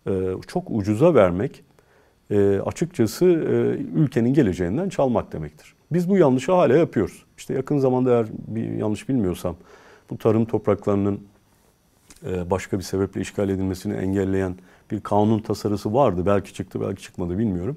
e, 0.07 0.13
çok 0.47 0.71
ucuza 0.71 1.15
vermek 1.15 1.65
e, 2.31 2.61
açıkçası 2.61 3.25
e, 3.25 3.53
ülkenin 4.01 4.35
geleceğinden 4.35 4.89
çalmak 4.89 5.33
demektir. 5.33 5.75
Biz 5.93 6.09
bu 6.09 6.17
yanlışı 6.17 6.53
hala 6.53 6.77
yapıyoruz. 6.77 7.25
İşte 7.39 7.55
yakın 7.55 7.79
zamanda 7.79 8.11
eğer 8.11 8.27
bir 8.47 8.71
yanlış 8.71 9.09
bilmiyorsam 9.09 9.57
bu 10.11 10.19
tarım 10.19 10.45
topraklarının 10.45 11.21
başka 12.51 12.79
bir 12.79 12.83
sebeple 12.83 13.21
işgal 13.21 13.49
edilmesini 13.49 13.95
engelleyen 13.95 14.55
bir 14.91 15.01
kanun 15.01 15.39
tasarısı 15.39 15.95
vardı. 15.95 16.27
Belki 16.27 16.55
çıktı 16.55 16.81
belki 16.81 17.03
çıkmadı 17.03 17.39
bilmiyorum. 17.39 17.77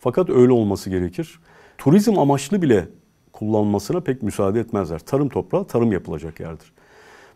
Fakat 0.00 0.30
öyle 0.30 0.52
olması 0.52 0.90
gerekir. 0.90 1.40
Turizm 1.78 2.18
amaçlı 2.18 2.62
bile 2.62 2.88
kullanılmasına 3.36 4.00
pek 4.00 4.22
müsaade 4.22 4.60
etmezler. 4.60 4.98
Tarım 4.98 5.28
toprağı 5.28 5.64
tarım 5.64 5.92
yapılacak 5.92 6.40
yerdir. 6.40 6.72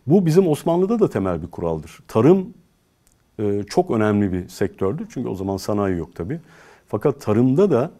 Bu 0.07 0.25
bizim 0.25 0.47
Osmanlı'da 0.47 0.99
da 0.99 1.09
temel 1.09 1.41
bir 1.41 1.47
kuraldır. 1.47 1.99
Tarım 2.07 2.53
e, 3.39 3.63
çok 3.63 3.91
önemli 3.91 4.33
bir 4.33 4.47
sektördür. 4.49 5.07
Çünkü 5.13 5.29
o 5.29 5.35
zaman 5.35 5.57
sanayi 5.57 5.97
yok 5.97 6.15
tabii. 6.15 6.39
Fakat 6.87 7.21
tarımda 7.21 7.71
da 7.71 7.91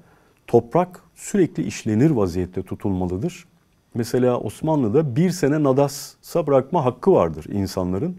toprak 0.48 1.02
sürekli 1.16 1.64
işlenir 1.64 2.12
vaziyette 2.12 2.64
tutulmalıdır. 2.64 3.46
Mesela 3.94 4.40
Osmanlı'da 4.40 5.16
bir 5.16 5.30
sene 5.30 5.64
nadasa 5.64 6.48
bırakma 6.48 6.86
hakkı 6.86 7.12
vardır 7.12 7.46
insanların. 7.50 8.16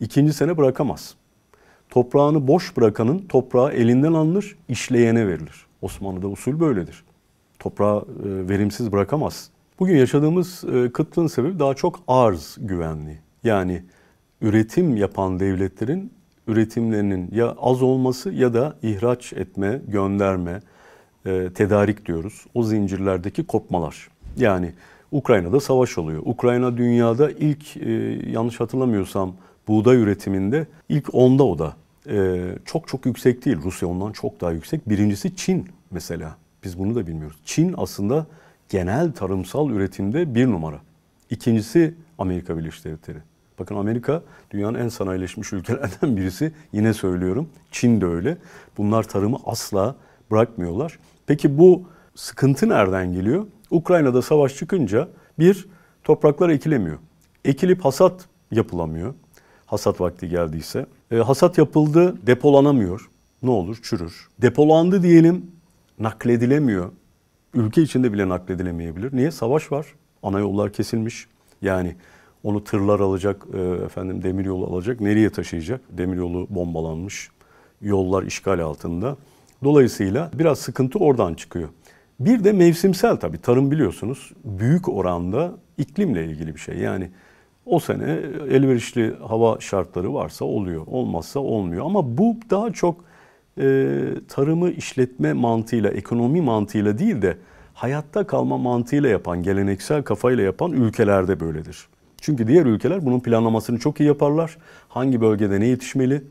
İkinci 0.00 0.32
sene 0.32 0.56
bırakamaz. 0.56 1.14
Toprağını 1.90 2.46
boş 2.46 2.76
bırakanın 2.76 3.18
toprağı 3.18 3.72
elinden 3.72 4.12
alınır, 4.12 4.56
işleyene 4.68 5.26
verilir. 5.26 5.66
Osmanlı'da 5.82 6.28
usul 6.28 6.60
böyledir. 6.60 7.04
Toprağı 7.58 7.98
e, 7.98 8.04
verimsiz 8.48 8.92
bırakamaz. 8.92 9.50
Bugün 9.78 9.96
yaşadığımız 9.96 10.64
e, 10.74 10.92
kıtlığın 10.92 11.26
sebebi 11.26 11.58
daha 11.58 11.74
çok 11.74 12.00
arz 12.08 12.56
güvenliği. 12.60 13.18
Yani 13.44 13.82
üretim 14.40 14.96
yapan 14.96 15.40
devletlerin 15.40 16.12
üretimlerinin 16.46 17.28
ya 17.32 17.54
az 17.60 17.82
olması 17.82 18.30
ya 18.30 18.54
da 18.54 18.76
ihraç 18.82 19.32
etme, 19.32 19.80
gönderme, 19.88 20.60
e, 21.26 21.50
tedarik 21.54 22.06
diyoruz. 22.06 22.44
O 22.54 22.62
zincirlerdeki 22.62 23.46
kopmalar. 23.46 24.08
Yani 24.36 24.72
Ukrayna'da 25.12 25.60
savaş 25.60 25.98
oluyor. 25.98 26.22
Ukrayna 26.24 26.76
dünyada 26.76 27.30
ilk 27.30 27.76
yanlış 28.32 28.60
hatırlamıyorsam 28.60 29.34
buğday 29.68 29.96
üretiminde 29.96 30.66
ilk 30.88 31.14
onda 31.14 31.44
o 31.44 31.58
da. 31.58 31.76
Çok 32.64 32.88
çok 32.88 33.06
yüksek 33.06 33.44
değil. 33.44 33.56
Rusya 33.64 33.88
ondan 33.88 34.12
çok 34.12 34.40
daha 34.40 34.52
yüksek. 34.52 34.88
Birincisi 34.88 35.36
Çin 35.36 35.68
mesela. 35.90 36.36
Biz 36.66 36.78
bunu 36.78 36.94
da 36.94 37.06
bilmiyoruz. 37.06 37.36
Çin 37.44 37.74
aslında 37.76 38.26
genel 38.68 39.12
tarımsal 39.12 39.70
üretimde 39.70 40.34
bir 40.34 40.46
numara. 40.46 40.80
İkincisi 41.30 41.94
Amerika 42.18 42.58
Birleşik 42.58 42.84
Devletleri. 42.84 43.18
Bakın 43.58 43.76
Amerika 43.76 44.22
dünyanın 44.50 44.78
en 44.78 44.88
sanayileşmiş 44.88 45.52
ülkelerden 45.52 46.16
birisi. 46.16 46.52
Yine 46.72 46.94
söylüyorum. 46.94 47.48
Çin 47.70 48.00
de 48.00 48.06
öyle. 48.06 48.38
Bunlar 48.78 49.02
tarımı 49.02 49.38
asla 49.44 49.96
bırakmıyorlar. 50.30 50.98
Peki 51.26 51.58
bu 51.58 51.82
sıkıntı 52.14 52.68
nereden 52.68 53.12
geliyor? 53.12 53.46
Ukrayna'da 53.70 54.22
savaş 54.22 54.56
çıkınca 54.56 55.08
bir 55.38 55.66
topraklar 56.04 56.48
ekilemiyor. 56.48 56.98
Ekilip 57.44 57.84
hasat 57.84 58.24
yapılamıyor. 58.50 59.14
Hasat 59.66 60.00
vakti 60.00 60.28
geldiyse. 60.28 60.86
E, 61.10 61.16
hasat 61.16 61.58
yapıldı, 61.58 62.26
depolanamıyor. 62.26 63.10
Ne 63.42 63.50
olur? 63.50 63.78
Çürür. 63.82 64.28
Depolandı 64.42 65.02
diyelim, 65.02 65.55
nakledilemiyor. 65.98 66.92
Ülke 67.54 67.82
içinde 67.82 68.12
bile 68.12 68.28
nakledilemeyebilir. 68.28 69.16
Niye? 69.16 69.30
Savaş 69.30 69.72
var. 69.72 69.86
Ana 70.22 70.38
yollar 70.38 70.72
kesilmiş. 70.72 71.26
Yani 71.62 71.96
onu 72.42 72.64
tırlar 72.64 73.00
alacak, 73.00 73.46
e, 73.54 73.60
efendim 73.60 74.22
demiryolu 74.22 74.66
alacak. 74.66 75.00
Nereye 75.00 75.30
taşıyacak? 75.30 75.80
Demiryolu 75.90 76.46
bombalanmış. 76.50 77.30
Yollar 77.82 78.22
işgal 78.22 78.58
altında. 78.58 79.16
Dolayısıyla 79.64 80.30
biraz 80.34 80.58
sıkıntı 80.58 80.98
oradan 80.98 81.34
çıkıyor. 81.34 81.68
Bir 82.20 82.44
de 82.44 82.52
mevsimsel 82.52 83.16
tabii. 83.16 83.38
Tarım 83.38 83.70
biliyorsunuz 83.70 84.32
büyük 84.44 84.88
oranda 84.88 85.52
iklimle 85.78 86.24
ilgili 86.24 86.54
bir 86.54 86.60
şey. 86.60 86.78
Yani 86.78 87.10
o 87.66 87.78
sene 87.78 88.20
elverişli 88.50 89.14
hava 89.28 89.60
şartları 89.60 90.14
varsa 90.14 90.44
oluyor, 90.44 90.86
olmazsa 90.86 91.40
olmuyor. 91.40 91.86
Ama 91.86 92.18
bu 92.18 92.36
daha 92.50 92.72
çok 92.72 93.04
e, 93.58 94.04
tarımı 94.28 94.70
işletme 94.70 95.32
mantığıyla, 95.32 95.90
ekonomi 95.90 96.40
mantığıyla 96.40 96.98
değil 96.98 97.22
de 97.22 97.36
hayatta 97.74 98.26
kalma 98.26 98.58
mantığıyla 98.58 99.08
yapan, 99.08 99.42
geleneksel 99.42 100.02
kafayla 100.02 100.42
yapan 100.42 100.72
ülkelerde 100.72 101.40
böyledir. 101.40 101.88
Çünkü 102.20 102.46
diğer 102.46 102.66
ülkeler 102.66 103.06
bunun 103.06 103.20
planlamasını 103.20 103.78
çok 103.78 104.00
iyi 104.00 104.06
yaparlar. 104.06 104.56
Hangi 104.88 105.20
bölgede 105.20 105.60
ne 105.60 105.66
yetişmeli, 105.66 106.22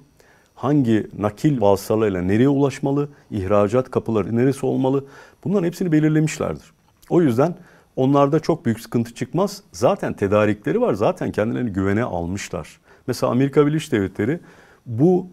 hangi 0.55 1.07
nakil 1.17 1.61
vasıtalarıyla 1.61 2.21
nereye 2.21 2.49
ulaşmalı, 2.49 3.09
ihracat 3.31 3.91
kapıları 3.91 4.35
neresi 4.35 4.65
olmalı 4.65 5.05
bunların 5.43 5.67
hepsini 5.67 5.91
belirlemişlerdir. 5.91 6.71
O 7.09 7.21
yüzden 7.21 7.55
onlarda 7.95 8.39
çok 8.39 8.65
büyük 8.65 8.79
sıkıntı 8.79 9.13
çıkmaz. 9.13 9.63
Zaten 9.71 10.13
tedarikleri 10.13 10.81
var, 10.81 10.93
zaten 10.93 11.31
kendilerini 11.31 11.69
güvene 11.73 12.03
almışlar. 12.03 12.79
Mesela 13.07 13.31
Amerika 13.31 13.67
Birleşik 13.67 13.91
Devletleri 13.91 14.39
bu 14.85 15.27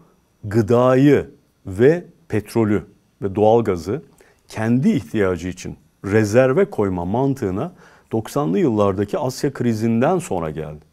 gıdayı 0.45 1.31
ve 1.66 2.04
petrolü 2.28 2.85
ve 3.23 3.35
doğalgazı 3.35 4.02
kendi 4.49 4.90
ihtiyacı 4.90 5.49
için 5.49 5.76
rezerve 6.04 6.71
koyma 6.71 7.04
mantığına 7.04 7.73
90'lı 8.12 8.59
yıllardaki 8.59 9.19
Asya 9.19 9.52
krizinden 9.52 10.19
sonra 10.19 10.50
geldi. 10.50 10.85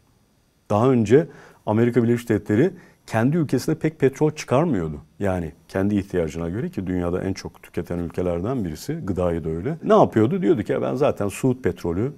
Daha 0.70 0.90
önce 0.90 1.26
Amerika 1.66 2.02
Birleşik 2.02 2.28
Devletleri 2.28 2.70
kendi 3.06 3.36
ülkesine 3.36 3.74
pek 3.74 3.98
petrol 3.98 4.30
çıkarmıyordu. 4.30 4.96
Yani 5.18 5.52
kendi 5.68 5.96
ihtiyacına 5.96 6.48
göre 6.48 6.68
ki 6.68 6.86
dünyada 6.86 7.22
en 7.22 7.32
çok 7.32 7.62
tüketen 7.62 7.98
ülkelerden 7.98 8.64
birisi, 8.64 8.92
gıdayı 9.04 9.44
da 9.44 9.48
öyle. 9.48 9.76
Ne 9.84 9.94
yapıyordu? 9.94 10.42
Diyordu 10.42 10.62
ki 10.62 10.82
ben 10.82 10.94
zaten 10.94 11.28
Suud 11.28 11.56
petrolü, 11.62 12.12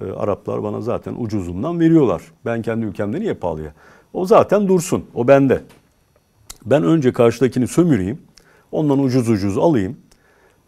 e, 0.00 0.12
Araplar 0.12 0.62
bana 0.62 0.80
zaten 0.80 1.14
ucuzundan 1.18 1.80
veriyorlar. 1.80 2.22
Ben 2.44 2.62
kendi 2.62 2.86
ülkemde 2.86 3.20
niye 3.20 3.34
pahalıya? 3.34 3.72
O 4.12 4.26
zaten 4.26 4.68
dursun, 4.68 5.04
o 5.14 5.28
bende. 5.28 5.62
Ben 6.66 6.82
önce 6.82 7.12
karşıdakini 7.12 7.66
sömüreyim, 7.66 8.18
ondan 8.72 8.98
ucuz 8.98 9.28
ucuz 9.28 9.58
alayım. 9.58 9.96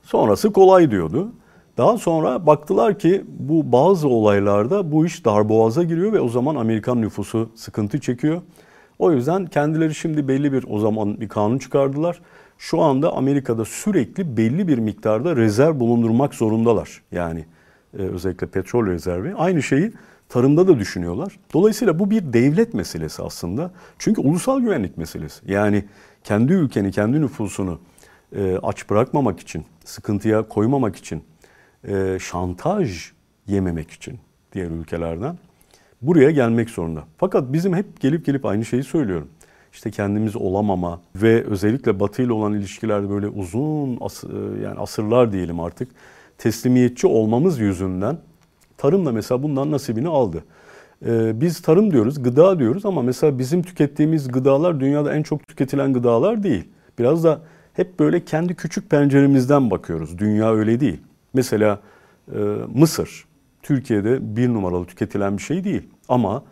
Sonrası 0.02 0.52
kolay 0.52 0.90
diyordu. 0.90 1.32
Daha 1.78 1.98
sonra 1.98 2.46
baktılar 2.46 2.98
ki 2.98 3.24
bu 3.28 3.72
bazı 3.72 4.08
olaylarda 4.08 4.92
bu 4.92 5.06
iş 5.06 5.24
darboğaza 5.24 5.82
giriyor 5.82 6.12
ve 6.12 6.20
o 6.20 6.28
zaman 6.28 6.56
Amerikan 6.56 7.00
nüfusu 7.00 7.50
sıkıntı 7.54 8.00
çekiyor. 8.00 8.42
O 8.98 9.12
yüzden 9.12 9.46
kendileri 9.46 9.94
şimdi 9.94 10.28
belli 10.28 10.52
bir 10.52 10.64
o 10.68 10.78
zaman 10.78 11.20
bir 11.20 11.28
kanun 11.28 11.58
çıkardılar. 11.58 12.20
Şu 12.58 12.80
anda 12.80 13.12
Amerika'da 13.12 13.64
sürekli 13.64 14.36
belli 14.36 14.68
bir 14.68 14.78
miktarda 14.78 15.36
rezerv 15.36 15.80
bulundurmak 15.80 16.34
zorundalar. 16.34 17.02
Yani 17.12 17.44
e, 17.98 18.02
özellikle 18.02 18.46
petrol 18.46 18.86
rezervi. 18.86 19.34
Aynı 19.34 19.62
şeyi 19.62 19.92
tarımda 20.30 20.68
da 20.68 20.78
düşünüyorlar. 20.78 21.38
Dolayısıyla 21.54 21.98
bu 21.98 22.10
bir 22.10 22.32
devlet 22.32 22.74
meselesi 22.74 23.22
aslında. 23.22 23.70
Çünkü 23.98 24.20
ulusal 24.20 24.60
güvenlik 24.60 24.98
meselesi. 24.98 25.52
Yani 25.52 25.84
kendi 26.24 26.52
ülkeni, 26.52 26.92
kendi 26.92 27.20
nüfusunu 27.20 27.78
e, 28.36 28.58
aç 28.62 28.90
bırakmamak 28.90 29.40
için, 29.40 29.64
sıkıntıya 29.84 30.48
koymamak 30.48 30.96
için, 30.96 31.24
e, 31.88 32.18
şantaj 32.20 33.12
yememek 33.46 33.90
için 33.90 34.18
diğer 34.52 34.70
ülkelerden 34.70 35.38
buraya 36.02 36.30
gelmek 36.30 36.70
zorunda. 36.70 37.04
Fakat 37.18 37.52
bizim 37.52 37.74
hep 37.74 38.00
gelip 38.00 38.26
gelip 38.26 38.46
aynı 38.46 38.64
şeyi 38.64 38.82
söylüyorum. 38.82 39.28
İşte 39.72 39.90
kendimiz 39.90 40.36
olamama 40.36 41.00
ve 41.16 41.44
özellikle 41.44 42.00
Batı 42.00 42.22
ile 42.22 42.32
olan 42.32 42.52
ilişkilerde 42.52 43.10
böyle 43.10 43.28
uzun 43.28 43.98
as 44.00 44.24
yani 44.64 44.78
asırlar 44.78 45.32
diyelim 45.32 45.60
artık 45.60 45.88
teslimiyetçi 46.38 47.06
olmamız 47.06 47.58
yüzünden 47.58 48.18
tarım 48.80 49.06
da 49.06 49.12
mesela 49.12 49.42
bundan 49.42 49.70
nasibini 49.70 50.08
aldı. 50.08 50.44
Ee, 51.06 51.40
biz 51.40 51.62
tarım 51.62 51.90
diyoruz, 51.90 52.22
gıda 52.22 52.58
diyoruz 52.58 52.86
ama 52.86 53.02
mesela 53.02 53.38
bizim 53.38 53.62
tükettiğimiz 53.62 54.28
gıdalar 54.28 54.80
dünyada 54.80 55.14
en 55.14 55.22
çok 55.22 55.48
tüketilen 55.48 55.92
gıdalar 55.92 56.42
değil. 56.42 56.68
Biraz 56.98 57.24
da 57.24 57.40
hep 57.72 57.98
böyle 57.98 58.24
kendi 58.24 58.54
küçük 58.54 58.90
penceremizden 58.90 59.70
bakıyoruz. 59.70 60.18
Dünya 60.18 60.54
öyle 60.54 60.80
değil. 60.80 61.00
Mesela 61.34 61.80
e, 62.34 62.38
Mısır 62.74 63.24
Türkiye'de 63.62 64.36
bir 64.36 64.48
numaralı 64.48 64.86
tüketilen 64.86 65.36
bir 65.36 65.42
şey 65.42 65.64
değil. 65.64 65.82
Ama 66.08 66.42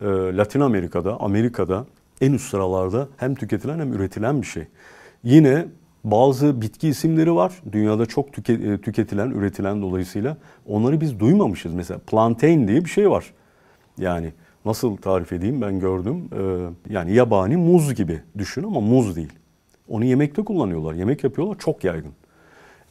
e, 0.00 0.06
Latin 0.06 0.60
Amerika'da, 0.60 1.20
Amerika'da 1.20 1.86
en 2.20 2.32
üst 2.32 2.50
sıralarda 2.50 3.08
hem 3.16 3.34
tüketilen 3.34 3.78
hem 3.78 3.92
üretilen 3.92 4.42
bir 4.42 4.46
şey. 4.46 4.66
Yine 5.24 5.66
bazı 6.04 6.62
bitki 6.62 6.88
isimleri 6.88 7.34
var. 7.34 7.52
Dünyada 7.72 8.06
çok 8.06 8.38
e, 8.38 8.78
tüketilen, 8.80 9.30
üretilen 9.30 9.82
dolayısıyla 9.82 10.36
onları 10.66 11.00
biz 11.00 11.20
duymamışız. 11.20 11.74
Mesela 11.74 12.00
plantain 12.06 12.68
diye 12.68 12.84
bir 12.84 12.90
şey 12.90 13.10
var. 13.10 13.32
Yani 13.98 14.32
nasıl 14.64 14.96
tarif 14.96 15.32
edeyim 15.32 15.60
ben 15.60 15.80
gördüm. 15.80 16.28
Ee, 16.32 16.94
yani 16.94 17.14
yabani 17.14 17.56
muz 17.56 17.94
gibi 17.94 18.20
düşün 18.38 18.62
ama 18.62 18.80
muz 18.80 19.16
değil. 19.16 19.32
Onu 19.88 20.04
yemekte 20.04 20.44
kullanıyorlar. 20.44 20.94
Yemek 20.94 21.24
yapıyorlar 21.24 21.58
çok 21.58 21.84
yaygın. 21.84 22.12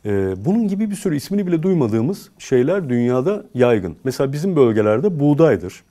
Ee, 0.05 0.45
bunun 0.45 0.67
gibi 0.67 0.89
bir 0.89 0.95
sürü 0.95 1.15
ismini 1.15 1.47
bile 1.47 1.63
duymadığımız 1.63 2.29
şeyler 2.39 2.89
dünyada 2.89 3.45
yaygın. 3.53 3.95
Mesela 4.03 4.33
bizim 4.33 4.55
bölgelerde 4.55 5.19
buğdaydır. 5.19 5.83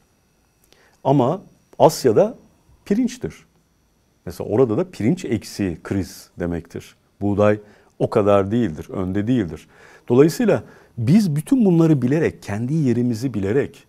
Ama 1.04 1.42
Asya'da 1.78 2.34
pirinçtir. 2.84 3.34
Mesela 4.26 4.50
orada 4.50 4.76
da 4.76 4.90
pirinç 4.90 5.24
eksiği 5.24 5.78
kriz 5.82 6.30
demektir. 6.38 6.96
Buğday 7.20 7.58
o 7.98 8.10
kadar 8.10 8.50
değildir, 8.50 8.86
önde 8.90 9.26
değildir. 9.26 9.68
Dolayısıyla 10.08 10.62
biz 10.98 11.36
bütün 11.36 11.64
bunları 11.64 12.02
bilerek, 12.02 12.42
kendi 12.42 12.74
yerimizi 12.74 13.34
bilerek, 13.34 13.84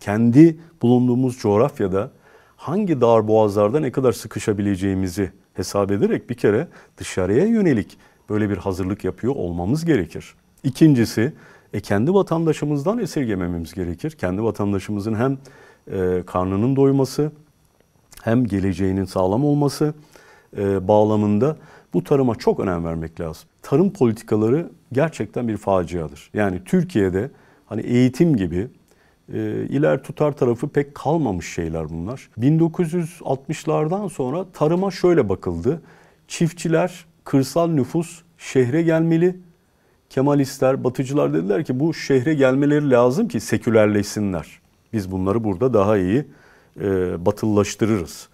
kendi 0.00 0.56
bulunduğumuz 0.82 1.38
coğrafyada 1.38 2.10
hangi 2.56 3.00
dar 3.00 3.28
boğazlarda 3.28 3.80
ne 3.80 3.92
kadar 3.92 4.12
sıkışabileceğimizi 4.12 5.30
hesap 5.54 5.90
ederek 5.90 6.30
bir 6.30 6.34
kere 6.34 6.68
dışarıya 6.98 7.44
yönelik 7.44 7.98
böyle 8.30 8.50
bir 8.50 8.56
hazırlık 8.56 9.04
yapıyor 9.04 9.36
olmamız 9.36 9.84
gerekir. 9.84 10.34
İkincisi, 10.64 11.32
e, 11.72 11.80
kendi 11.80 12.14
vatandaşımızdan 12.14 12.98
esirgemememiz 12.98 13.74
gerekir. 13.74 14.10
Kendi 14.10 14.42
vatandaşımızın 14.42 15.14
hem 15.14 15.38
e, 15.92 16.22
karnının 16.26 16.76
doyması 16.76 17.32
hem 18.22 18.46
geleceğinin 18.46 19.04
sağlam 19.04 19.44
olması 19.44 19.94
e, 20.56 20.88
bağlamında 20.88 21.56
bu 21.94 22.04
tarıma 22.04 22.34
çok 22.34 22.60
önem 22.60 22.84
vermek 22.84 23.20
lazım. 23.20 23.48
Tarım 23.62 23.92
politikaları 23.92 24.70
gerçekten 24.92 25.48
bir 25.48 25.56
faciadır. 25.56 26.30
Yani 26.34 26.64
Türkiye'de 26.64 27.30
hani 27.66 27.80
eğitim 27.80 28.36
gibi 28.36 28.68
e, 29.32 29.38
iler 29.68 30.02
tutar 30.02 30.32
tarafı 30.32 30.68
pek 30.68 30.94
kalmamış 30.94 31.54
şeyler 31.54 31.88
bunlar. 31.88 32.28
1960'lardan 32.38 34.08
sonra 34.10 34.46
tarıma 34.52 34.90
şöyle 34.90 35.28
bakıldı. 35.28 35.82
Çiftçiler, 36.28 37.04
kırsal 37.24 37.68
nüfus 37.68 38.22
şehre 38.38 38.82
gelmeli. 38.82 39.36
Kemalistler, 40.10 40.84
batıcılar 40.84 41.34
dediler 41.34 41.64
ki 41.64 41.80
bu 41.80 41.94
şehre 41.94 42.34
gelmeleri 42.34 42.90
lazım 42.90 43.28
ki 43.28 43.40
sekülerleşsinler. 43.40 44.60
Biz 44.92 45.12
bunları 45.12 45.44
burada 45.44 45.74
daha 45.74 45.98
iyi 45.98 46.24
e, 46.80 47.26
batıllaştırırız. 47.26 48.28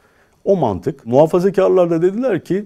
O 0.44 0.56
mantık. 0.56 1.06
Muhafazakarlar 1.06 1.90
da 1.90 2.02
dediler 2.02 2.44
ki 2.44 2.64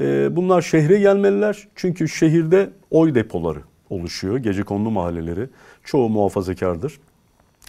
e, 0.00 0.36
bunlar 0.36 0.62
şehre 0.62 0.98
gelmeliler. 0.98 1.68
Çünkü 1.74 2.08
şehirde 2.08 2.70
oy 2.90 3.14
depoları 3.14 3.60
oluşuyor. 3.90 4.36
Gece 4.36 4.62
konulu 4.62 4.90
mahalleleri. 4.90 5.48
Çoğu 5.84 6.08
muhafazakardır. 6.08 7.00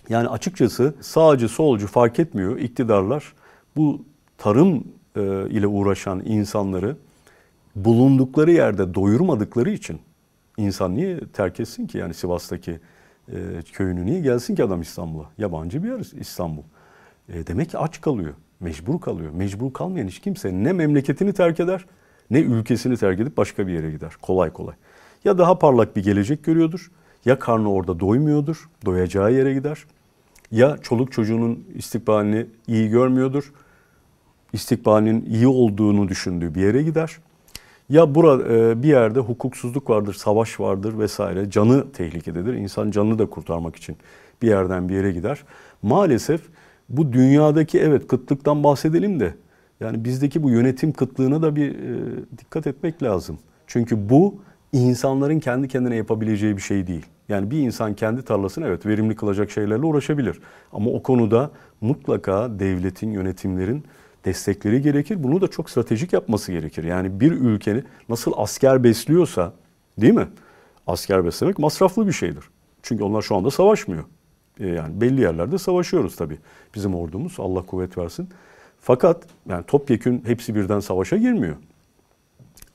Yani 0.10 0.28
açıkçası 0.28 0.94
sağcı 1.02 1.50
solcu 1.50 1.88
fark 1.88 2.20
etmiyor 2.20 2.60
iktidarlar 2.60 3.34
bu 3.76 4.06
tarım 4.38 4.84
e, 5.16 5.22
ile 5.50 5.68
uğraşan 5.68 6.22
insanları 6.26 6.98
bulundukları 7.76 8.52
yerde 8.52 8.94
doyurmadıkları 8.94 9.70
için 9.70 10.00
insan 10.58 10.96
niye 10.96 11.20
terk 11.34 11.60
etsin 11.60 11.88
ki 11.88 11.98
yani 11.98 12.14
Sivas'taki 12.14 12.80
e, 13.30 13.62
köyünü 13.74 14.06
niye 14.06 14.20
gelsin 14.20 14.56
ki 14.56 14.64
adam 14.64 14.82
İstanbul'a? 14.82 15.30
Yabancı 15.38 15.84
bir 15.84 15.90
yer 15.90 16.20
İstanbul. 16.20 16.64
E, 17.30 17.48
demek 17.48 17.70
ki 17.70 17.78
aç 17.78 18.02
kalıyor, 18.02 18.34
mecbur 18.60 19.02
kalıyor. 19.02 19.32
Mecbur 19.32 19.74
kalmayan 19.74 20.08
hiç 20.08 20.20
kimse 20.20 20.52
ne 20.54 20.74
memleketini 20.74 21.34
terk 21.34 21.60
eder 21.60 21.86
ne 22.32 22.40
ülkesini 22.40 22.98
terk 22.98 23.20
edip 23.20 23.38
başka 23.38 23.68
bir 23.68 23.74
yere 23.74 23.92
gider 23.92 24.14
kolay 24.22 24.54
kolay. 24.54 24.76
Ya 25.24 25.38
daha 25.38 25.60
parlak 25.60 25.96
bir 25.96 26.04
gelecek 26.04 26.44
görüyordur 26.44 26.92
ya 27.26 27.40
karnı 27.40 27.72
orada 27.72 28.00
doymuyordur, 28.00 28.70
doyacağı 28.86 29.34
yere 29.34 29.54
gider. 29.54 29.86
Ya 30.52 30.78
çoluk 30.78 31.12
çocuğunun 31.12 31.66
istikbalini 31.76 32.46
iyi 32.68 32.90
görmüyordur, 32.90 33.54
istikbalinin 34.54 35.26
iyi 35.26 35.48
olduğunu 35.48 36.08
düşündüğü 36.08 36.56
bir 36.56 36.62
yere 36.62 36.84
gider. 36.84 37.18
Ya 37.90 38.16
burada 38.16 38.54
e, 38.54 38.84
bir 38.84 38.88
yerde 38.88 39.20
hukuksuzluk 39.20 39.90
vardır, 39.90 40.14
savaş 40.14 40.60
vardır 40.60 41.00
vesaire. 41.00 41.50
Canı 41.50 41.92
tehlikededir. 41.92 42.54
İnsan 42.54 42.92
canını 42.92 43.20
da 43.20 43.26
kurtarmak 43.26 43.76
için 43.76 43.98
bir 44.42 44.48
yerden 44.48 44.90
bir 44.90 44.94
yere 44.94 45.12
gider. 45.12 45.44
Maalesef 45.82 46.42
bu 46.90 47.14
dünyadaki 47.14 47.80
evet 47.80 48.08
kıtlıktan 48.08 48.64
bahsedelim 48.64 49.20
de 49.20 49.34
yani 49.80 50.06
bizdeki 50.06 50.44
bu 50.44 50.50
yönetim 50.50 50.94
kıtlığına 50.94 51.42
da 51.42 51.56
bir 51.56 51.76
e, 51.76 51.98
dikkat 52.38 52.68
etmek 52.68 53.04
lazım. 53.04 53.40
Çünkü 53.68 54.10
bu 54.10 54.36
insanların 54.74 55.40
kendi 55.40 55.68
kendine 55.68 55.96
yapabileceği 55.96 56.58
bir 56.58 56.62
şey 56.62 56.88
değil. 56.88 57.06
Yani 57.30 57.52
bir 57.52 57.60
insan 57.60 57.94
kendi 57.94 58.22
tarlasını 58.22 58.68
evet 58.68 58.86
verimli 58.86 59.16
kılacak 59.16 59.52
şeylerle 59.52 59.86
uğraşabilir. 59.86 60.40
Ama 60.74 60.90
o 60.90 61.04
konuda 61.04 61.52
mutlaka 61.82 62.60
devletin, 62.60 63.12
yönetimlerin 63.12 63.84
destekleri 64.26 64.82
gerekir. 64.82 65.24
Bunu 65.24 65.42
da 65.42 65.48
çok 65.48 65.70
stratejik 65.70 66.14
yapması 66.14 66.52
gerekir. 66.52 66.84
Yani 66.84 67.20
bir 67.20 67.32
ülkenin 67.32 67.84
nasıl 68.10 68.32
asker 68.36 68.84
besliyorsa 68.84 69.54
değil 69.98 70.14
mi? 70.14 70.28
Asker 70.88 71.26
beslemek 71.26 71.60
masraflı 71.60 72.08
bir 72.08 72.12
şeydir. 72.12 72.44
Çünkü 72.84 73.04
onlar 73.04 73.22
şu 73.22 73.36
anda 73.36 73.52
savaşmıyor. 73.52 74.04
E, 74.60 74.68
yani 74.68 75.02
belli 75.02 75.22
yerlerde 75.22 75.58
savaşıyoruz 75.58 76.16
tabii. 76.16 76.38
Bizim 76.76 76.96
ordumuz 76.96 77.36
Allah 77.40 77.62
kuvvet 77.62 77.98
versin. 77.98 78.30
Fakat 78.82 79.24
yani 79.50 79.66
topyekün 79.66 80.24
hepsi 80.26 80.56
birden 80.56 80.80
savaşa 80.80 81.18
girmiyor. 81.18 81.56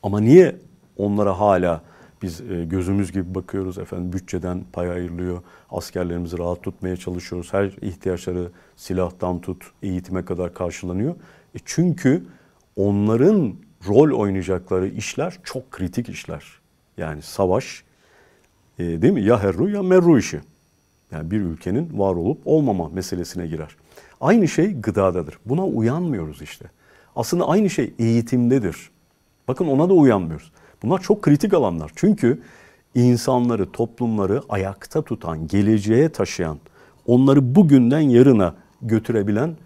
Ama 0.03 0.21
niye 0.21 0.57
onlara 0.97 1.41
hala 1.41 1.83
biz 2.23 2.41
e, 2.41 2.65
gözümüz 2.65 3.13
gibi 3.13 3.35
bakıyoruz 3.35 3.79
efendim 3.79 4.13
bütçeden 4.13 4.65
pay 4.73 4.91
ayrılıyor. 4.91 5.43
Askerlerimizi 5.71 6.39
rahat 6.39 6.63
tutmaya 6.63 6.97
çalışıyoruz. 6.97 7.53
Her 7.53 7.65
ihtiyaçları 7.65 8.51
silahtan 8.77 9.41
tut 9.41 9.65
eğitime 9.83 10.25
kadar 10.25 10.55
karşılanıyor. 10.55 11.15
E 11.55 11.59
çünkü 11.65 12.25
onların 12.77 13.55
rol 13.89 14.19
oynayacakları 14.19 14.89
işler 14.89 15.39
çok 15.45 15.71
kritik 15.71 16.09
işler. 16.09 16.45
Yani 16.97 17.23
savaş 17.23 17.85
e, 18.79 18.85
değil 19.03 19.13
mi? 19.13 19.23
Ya 19.23 19.43
herru 19.43 19.71
ya 19.71 19.83
merru 19.83 20.19
işi. 20.19 20.41
Yani 21.13 21.31
bir 21.31 21.41
ülkenin 21.41 21.99
var 21.99 22.15
olup 22.15 22.39
olmama 22.45 22.89
meselesine 22.89 23.47
girer. 23.47 23.77
Aynı 24.21 24.49
şey 24.49 24.73
gıdadadır. 24.73 25.39
Buna 25.47 25.67
uyanmıyoruz 25.67 26.43
işte. 26.43 26.71
Aslında 27.17 27.49
aynı 27.49 27.71
şey 27.71 27.95
eğitimdedir. 27.99 28.91
Bakın 29.49 29.67
ona 29.67 29.89
da 29.89 29.95
uyanmıyoruz. 29.95 30.53
Bunlar 30.83 30.99
çok 30.99 31.23
kritik 31.23 31.55
alanlar. 31.55 31.93
Çünkü 31.97 32.43
insanları, 32.95 33.73
toplumları 33.73 34.43
ayakta 34.49 35.03
tutan, 35.03 35.47
geleceğe 35.47 36.09
taşıyan, 36.09 36.59
onları 37.07 37.55
bugünden 37.55 38.01
yarına 38.01 38.55
götürebilen 38.83 39.57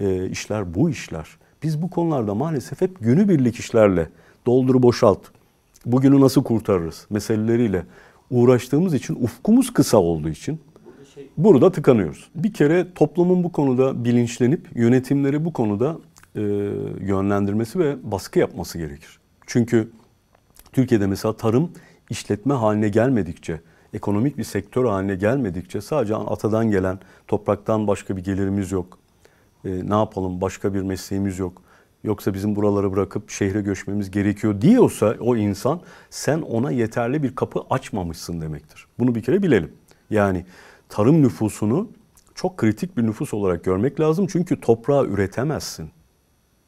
e, 0.00 0.28
işler 0.28 0.74
bu 0.74 0.90
işler. 0.90 1.28
Biz 1.62 1.82
bu 1.82 1.90
konularda 1.90 2.34
maalesef 2.34 2.80
hep 2.80 3.00
günübirlik 3.00 3.56
işlerle 3.56 4.08
doldur 4.46 4.82
boşalt, 4.82 5.20
bugünü 5.86 6.20
nasıl 6.20 6.44
kurtarırız 6.44 7.06
meseleleriyle 7.10 7.86
uğraştığımız 8.30 8.94
için 8.94 9.14
ufkumuz 9.14 9.72
kısa 9.72 9.98
olduğu 9.98 10.28
için 10.28 10.60
burada 11.36 11.72
tıkanıyoruz. 11.72 12.28
Bir 12.34 12.52
kere 12.52 12.94
toplumun 12.94 13.44
bu 13.44 13.52
konuda 13.52 14.04
bilinçlenip 14.04 14.68
yönetimleri 14.74 15.44
bu 15.44 15.52
konuda 15.52 15.98
e, 16.34 16.40
yönlendirmesi 17.00 17.78
ve 17.78 17.96
baskı 18.02 18.38
yapması 18.38 18.78
gerekir. 18.78 19.18
Çünkü 19.46 19.90
Türkiye'de 20.72 21.06
mesela 21.06 21.36
tarım 21.36 21.70
işletme 22.10 22.54
haline 22.54 22.88
gelmedikçe, 22.88 23.60
ekonomik 23.92 24.38
bir 24.38 24.44
sektör 24.44 24.84
haline 24.84 25.14
gelmedikçe 25.14 25.80
sadece 25.80 26.16
atadan 26.16 26.70
gelen 26.70 26.98
topraktan 27.28 27.86
başka 27.86 28.16
bir 28.16 28.24
gelirimiz 28.24 28.72
yok. 28.72 28.98
E, 29.64 29.88
ne 29.88 29.94
yapalım 29.94 30.40
başka 30.40 30.74
bir 30.74 30.82
mesleğimiz 30.82 31.38
yok. 31.38 31.62
Yoksa 32.04 32.34
bizim 32.34 32.56
buraları 32.56 32.92
bırakıp 32.92 33.30
şehre 33.30 33.60
göçmemiz 33.60 34.10
gerekiyor 34.10 34.60
diyorsa 34.60 35.16
o 35.20 35.36
insan 35.36 35.80
sen 36.10 36.42
ona 36.42 36.70
yeterli 36.70 37.22
bir 37.22 37.34
kapı 37.34 37.60
açmamışsın 37.70 38.40
demektir. 38.40 38.86
Bunu 38.98 39.14
bir 39.14 39.22
kere 39.22 39.42
bilelim. 39.42 39.72
Yani 40.10 40.44
tarım 40.94 41.22
nüfusunu 41.22 41.88
çok 42.34 42.56
kritik 42.56 42.96
bir 42.96 43.02
nüfus 43.02 43.34
olarak 43.34 43.64
görmek 43.64 44.00
lazım. 44.00 44.26
Çünkü 44.26 44.60
toprağı 44.60 45.06
üretemezsin. 45.06 45.90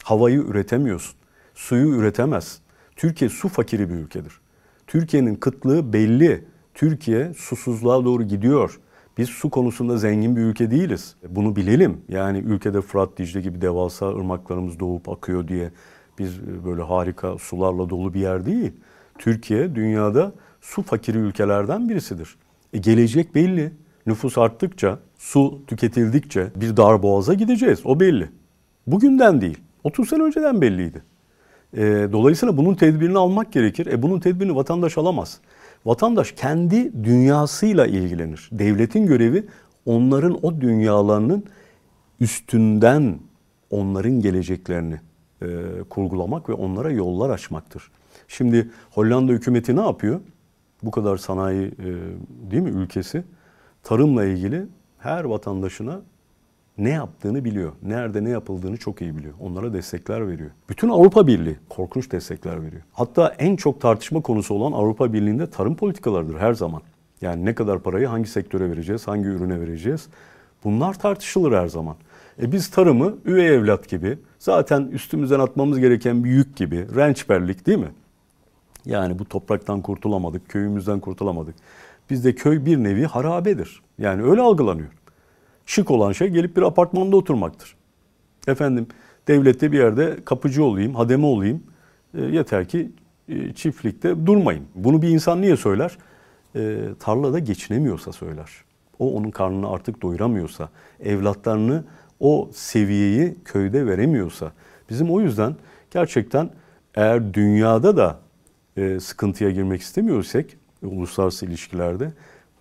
Havayı 0.03 0.39
üretemiyorsun. 0.39 1.15
Suyu 1.55 1.97
üretemezsin. 1.97 2.61
Türkiye 2.97 3.31
su 3.31 3.49
fakiri 3.49 3.91
bir 3.91 3.95
ülkedir. 3.95 4.41
Türkiye'nin 4.87 5.35
kıtlığı 5.35 5.93
belli. 5.93 6.45
Türkiye 6.75 7.35
susuzluğa 7.35 8.05
doğru 8.05 8.23
gidiyor. 8.23 8.81
Biz 9.19 9.29
su 9.29 9.51
konusunda 9.51 9.99
zengin 9.99 10.37
bir 10.37 10.41
ülke 10.41 10.71
değiliz. 10.71 11.17
Bunu 11.29 11.57
bilelim. 11.57 12.01
Yani 12.09 12.39
ülkede 12.39 12.81
Fırat, 12.81 13.19
Dicle 13.19 13.41
gibi 13.41 13.61
devasa 13.61 14.09
ırmaklarımız 14.09 14.81
doğup 14.81 15.09
akıyor 15.09 15.49
diye 15.49 15.71
biz 16.19 16.41
böyle 16.65 16.83
harika 16.83 17.39
sularla 17.39 17.91
dolu 17.91 18.15
bir 18.15 18.21
yer 18.21 18.47
değil. 18.47 18.73
Türkiye 19.19 19.75
dünyada 19.75 20.33
su 20.61 20.83
fakiri 20.83 21.19
ülkelerden 21.19 21.89
birisidir. 21.89 22.37
E 22.73 22.79
gelecek 22.79 23.35
belli. 23.35 23.73
Nüfus 24.07 24.38
arttıkça, 24.38 24.99
su 25.19 25.61
tüketildikçe 25.66 26.51
bir 26.57 26.77
dar 26.77 27.03
boğaza 27.03 27.35
gideceğiz. 27.35 27.81
O 27.85 28.01
belli. 28.01 28.29
Bugünden 28.87 29.40
değil. 29.40 29.59
30 29.85 30.09
sene 30.09 30.23
önceden 30.23 30.61
belliydi. 30.61 31.03
E, 31.77 31.83
dolayısıyla 32.12 32.57
bunun 32.57 32.75
tedbirini 32.75 33.19
almak 33.19 33.53
gerekir. 33.53 33.87
E 33.87 34.03
bunun 34.03 34.21
tedbirini 34.21 34.57
vatandaş 34.57 34.99
alamaz. 34.99 35.40
Vatandaş 35.87 36.33
kendi 36.33 37.05
dünyasıyla 37.05 37.87
ilgilenir. 37.87 38.49
Devletin 38.53 39.07
görevi 39.07 39.47
onların 39.87 40.45
o 40.47 40.61
dünyalarının 40.61 41.45
üstünden 42.21 43.19
onların 43.71 44.21
geleceklerini 44.21 45.01
e, 45.42 45.47
kurgulamak 45.90 46.49
ve 46.49 46.53
onlara 46.53 46.90
yollar 46.90 47.31
açmaktır. 47.31 47.90
Şimdi 48.29 48.71
Hollanda 48.90 49.33
hükümeti 49.33 49.77
ne 49.77 49.81
yapıyor? 49.81 50.21
Bu 50.83 50.90
kadar 50.90 51.16
sanayi 51.16 51.66
e, 51.66 51.87
değil 52.51 52.62
mi 52.62 52.71
ülkesi? 52.71 53.25
Tarımla 53.87 54.25
ilgili 54.25 54.66
her 54.99 55.25
vatandaşına 55.25 56.01
ne 56.79 56.90
yaptığını 56.90 57.44
biliyor. 57.44 57.72
Nerede 57.83 58.25
ne 58.25 58.31
yapıldığını 58.31 58.77
çok 58.77 59.03
iyi 59.03 59.16
biliyor. 59.16 59.35
Onlara 59.40 59.72
destekler 59.72 60.29
veriyor. 60.29 60.51
Bütün 60.68 60.88
Avrupa 60.88 61.27
Birliği 61.27 61.57
korkunç 61.68 62.12
destekler 62.12 62.62
veriyor. 62.62 62.83
Hatta 62.92 63.35
en 63.38 63.57
çok 63.57 63.81
tartışma 63.81 64.20
konusu 64.20 64.55
olan 64.55 64.72
Avrupa 64.72 65.12
Birliği'nde 65.12 65.51
tarım 65.51 65.77
politikalarıdır 65.77 66.38
her 66.38 66.53
zaman. 66.53 66.83
Yani 67.20 67.44
ne 67.44 67.55
kadar 67.55 67.83
parayı 67.83 68.07
hangi 68.07 68.29
sektöre 68.29 68.70
vereceğiz, 68.70 69.09
hangi 69.09 69.29
ürüne 69.29 69.61
vereceğiz? 69.61 70.09
Bunlar 70.64 70.99
tartışılır 70.99 71.53
her 71.53 71.66
zaman. 71.66 71.96
E 72.42 72.53
biz 72.53 72.70
tarımı 72.70 73.14
üvey 73.25 73.49
evlat 73.49 73.88
gibi, 73.88 74.18
zaten 74.38 74.83
üstümüzden 74.83 75.40
atmamız 75.40 75.79
gereken 75.79 76.25
bir 76.25 76.31
yük 76.31 76.57
gibi, 76.57 76.87
rençberlik 76.94 77.66
değil 77.66 77.79
mi? 77.79 77.90
Yani 78.87 79.18
bu 79.18 79.25
topraktan 79.25 79.81
kurtulamadık, 79.81 80.49
köyümüzden 80.49 81.01
kurtulamadık. 81.01 81.55
Bizde 82.11 82.35
köy 82.35 82.64
bir 82.64 82.77
nevi 82.77 83.05
harabedir. 83.05 83.83
Yani 83.99 84.23
öyle 84.23 84.40
algılanıyor. 84.40 84.88
Şık 85.66 85.90
olan 85.90 86.12
şey 86.12 86.29
gelip 86.29 86.57
bir 86.57 86.62
apartmanda 86.62 87.16
oturmaktır. 87.16 87.77
Efendim 88.47 88.87
devlette 89.29 89.73
bir 89.73 89.79
yerde 89.79 90.16
kapıcı 90.25 90.64
olayım, 90.64 90.95
hademe 90.95 91.27
olayım. 91.27 91.62
E, 92.14 92.23
yeter 92.23 92.69
ki 92.69 92.90
e, 93.29 93.53
çiftlikte 93.53 94.27
durmayın. 94.27 94.64
Bunu 94.75 95.03
bir 95.03 95.09
insan 95.09 95.40
niye 95.40 95.57
söyler? 95.57 95.99
E, 96.57 96.79
tarlada 97.01 97.38
geçinemiyorsa 97.38 98.12
söyler. 98.12 98.51
O 98.99 99.14
onun 99.16 99.31
karnını 99.31 99.69
artık 99.71 100.03
doyuramıyorsa, 100.03 100.69
evlatlarını 101.01 101.85
o 102.21 102.51
seviyeyi 102.55 103.37
köyde 103.45 103.87
veremiyorsa. 103.87 104.53
Bizim 104.90 105.11
o 105.11 105.21
yüzden 105.21 105.57
gerçekten 105.90 106.51
eğer 106.95 107.35
dünyada 107.35 107.97
da 107.97 108.21
e, 108.77 109.01
sıkıntıya 109.01 109.51
girmek 109.51 109.81
istemiyorsak 109.81 110.47
uluslararası 110.83 111.47
ilişkilerde 111.47 112.12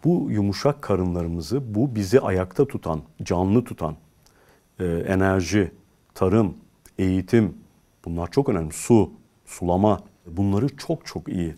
bu 0.04 0.28
yumuşak 0.32 0.82
karınlarımızı, 0.82 1.76
bu 1.76 1.96
bizi 1.96 2.20
ayakta 2.20 2.68
tutan, 2.68 3.02
canlı 3.24 3.64
tutan 3.64 3.96
e, 4.80 4.86
enerji, 4.86 5.72
tarım, 6.14 6.54
eğitim 7.00 7.54
bunlar 8.06 8.32
çok 8.32 8.50
önemli. 8.50 8.74
Su, 8.74 9.12
sulama 9.46 10.00
bunları 10.28 10.78
çok 10.78 11.06
çok 11.06 11.30
iyi 11.30 11.56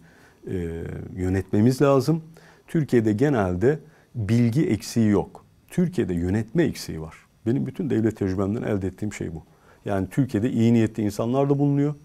e, 0.47 0.83
yönetmemiz 1.15 1.81
lazım. 1.81 2.23
Türkiye'de 2.67 3.13
genelde 3.13 3.79
bilgi 4.15 4.67
eksiği 4.69 5.09
yok. 5.09 5.45
Türkiye'de 5.67 6.13
yönetme 6.13 6.63
eksiği 6.63 7.01
var. 7.01 7.15
Benim 7.45 7.65
bütün 7.65 7.89
devlet 7.89 8.17
tecrübemden 8.17 8.63
elde 8.63 8.87
ettiğim 8.87 9.13
şey 9.13 9.35
bu. 9.35 9.43
Yani 9.85 10.07
Türkiye'de 10.09 10.51
iyi 10.51 10.73
niyetli 10.73 11.03
insanlar 11.03 11.49
da 11.49 11.59
bulunuyor, 11.59 11.95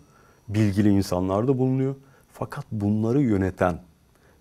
bilgili 0.49 0.89
insanlar 0.89 1.49
da 1.49 1.59
bulunuyor. 1.59 1.95
Fakat 2.33 2.65
bunları 2.73 3.23
yöneten 3.23 3.79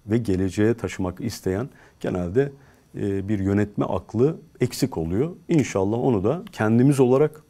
ve 0.06 0.18
geleceğe 0.18 0.74
taşımak 0.74 1.22
isteyen 1.22 1.70
genelde 2.00 2.52
e, 2.96 3.28
bir 3.28 3.40
yönetme 3.40 3.86
aklı 3.86 4.38
eksik 4.60 4.98
oluyor. 4.98 5.32
İnşallah 5.50 5.98
onu 5.98 6.24
da 6.24 6.44
kendimiz 6.52 7.00
olarak 7.00 7.44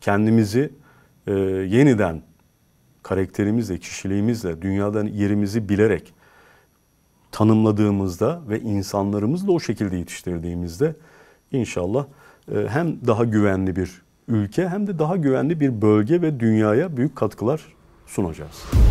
kendimizi 0.00 0.70
e, 1.26 1.32
yeniden 1.32 2.22
karakterimizle, 3.02 3.78
kişiliğimizle, 3.78 4.62
dünyadan 4.62 5.06
yerimizi 5.06 5.68
bilerek 5.68 6.14
tanımladığımızda 7.32 8.40
ve 8.48 8.60
insanlarımızla 8.60 9.52
o 9.52 9.60
şekilde 9.60 9.96
yetiştirdiğimizde 9.96 10.94
inşallah 11.52 12.06
e, 12.52 12.66
hem 12.68 13.06
daha 13.06 13.24
güvenli 13.24 13.76
bir 13.76 14.02
ülke 14.28 14.68
hem 14.68 14.86
de 14.86 14.98
daha 14.98 15.16
güvenli 15.16 15.60
bir 15.60 15.82
bölge 15.82 16.22
ve 16.22 16.40
dünyaya 16.40 16.96
büyük 16.96 17.16
katkılar 17.16 17.60
sunacağız. 18.06 18.89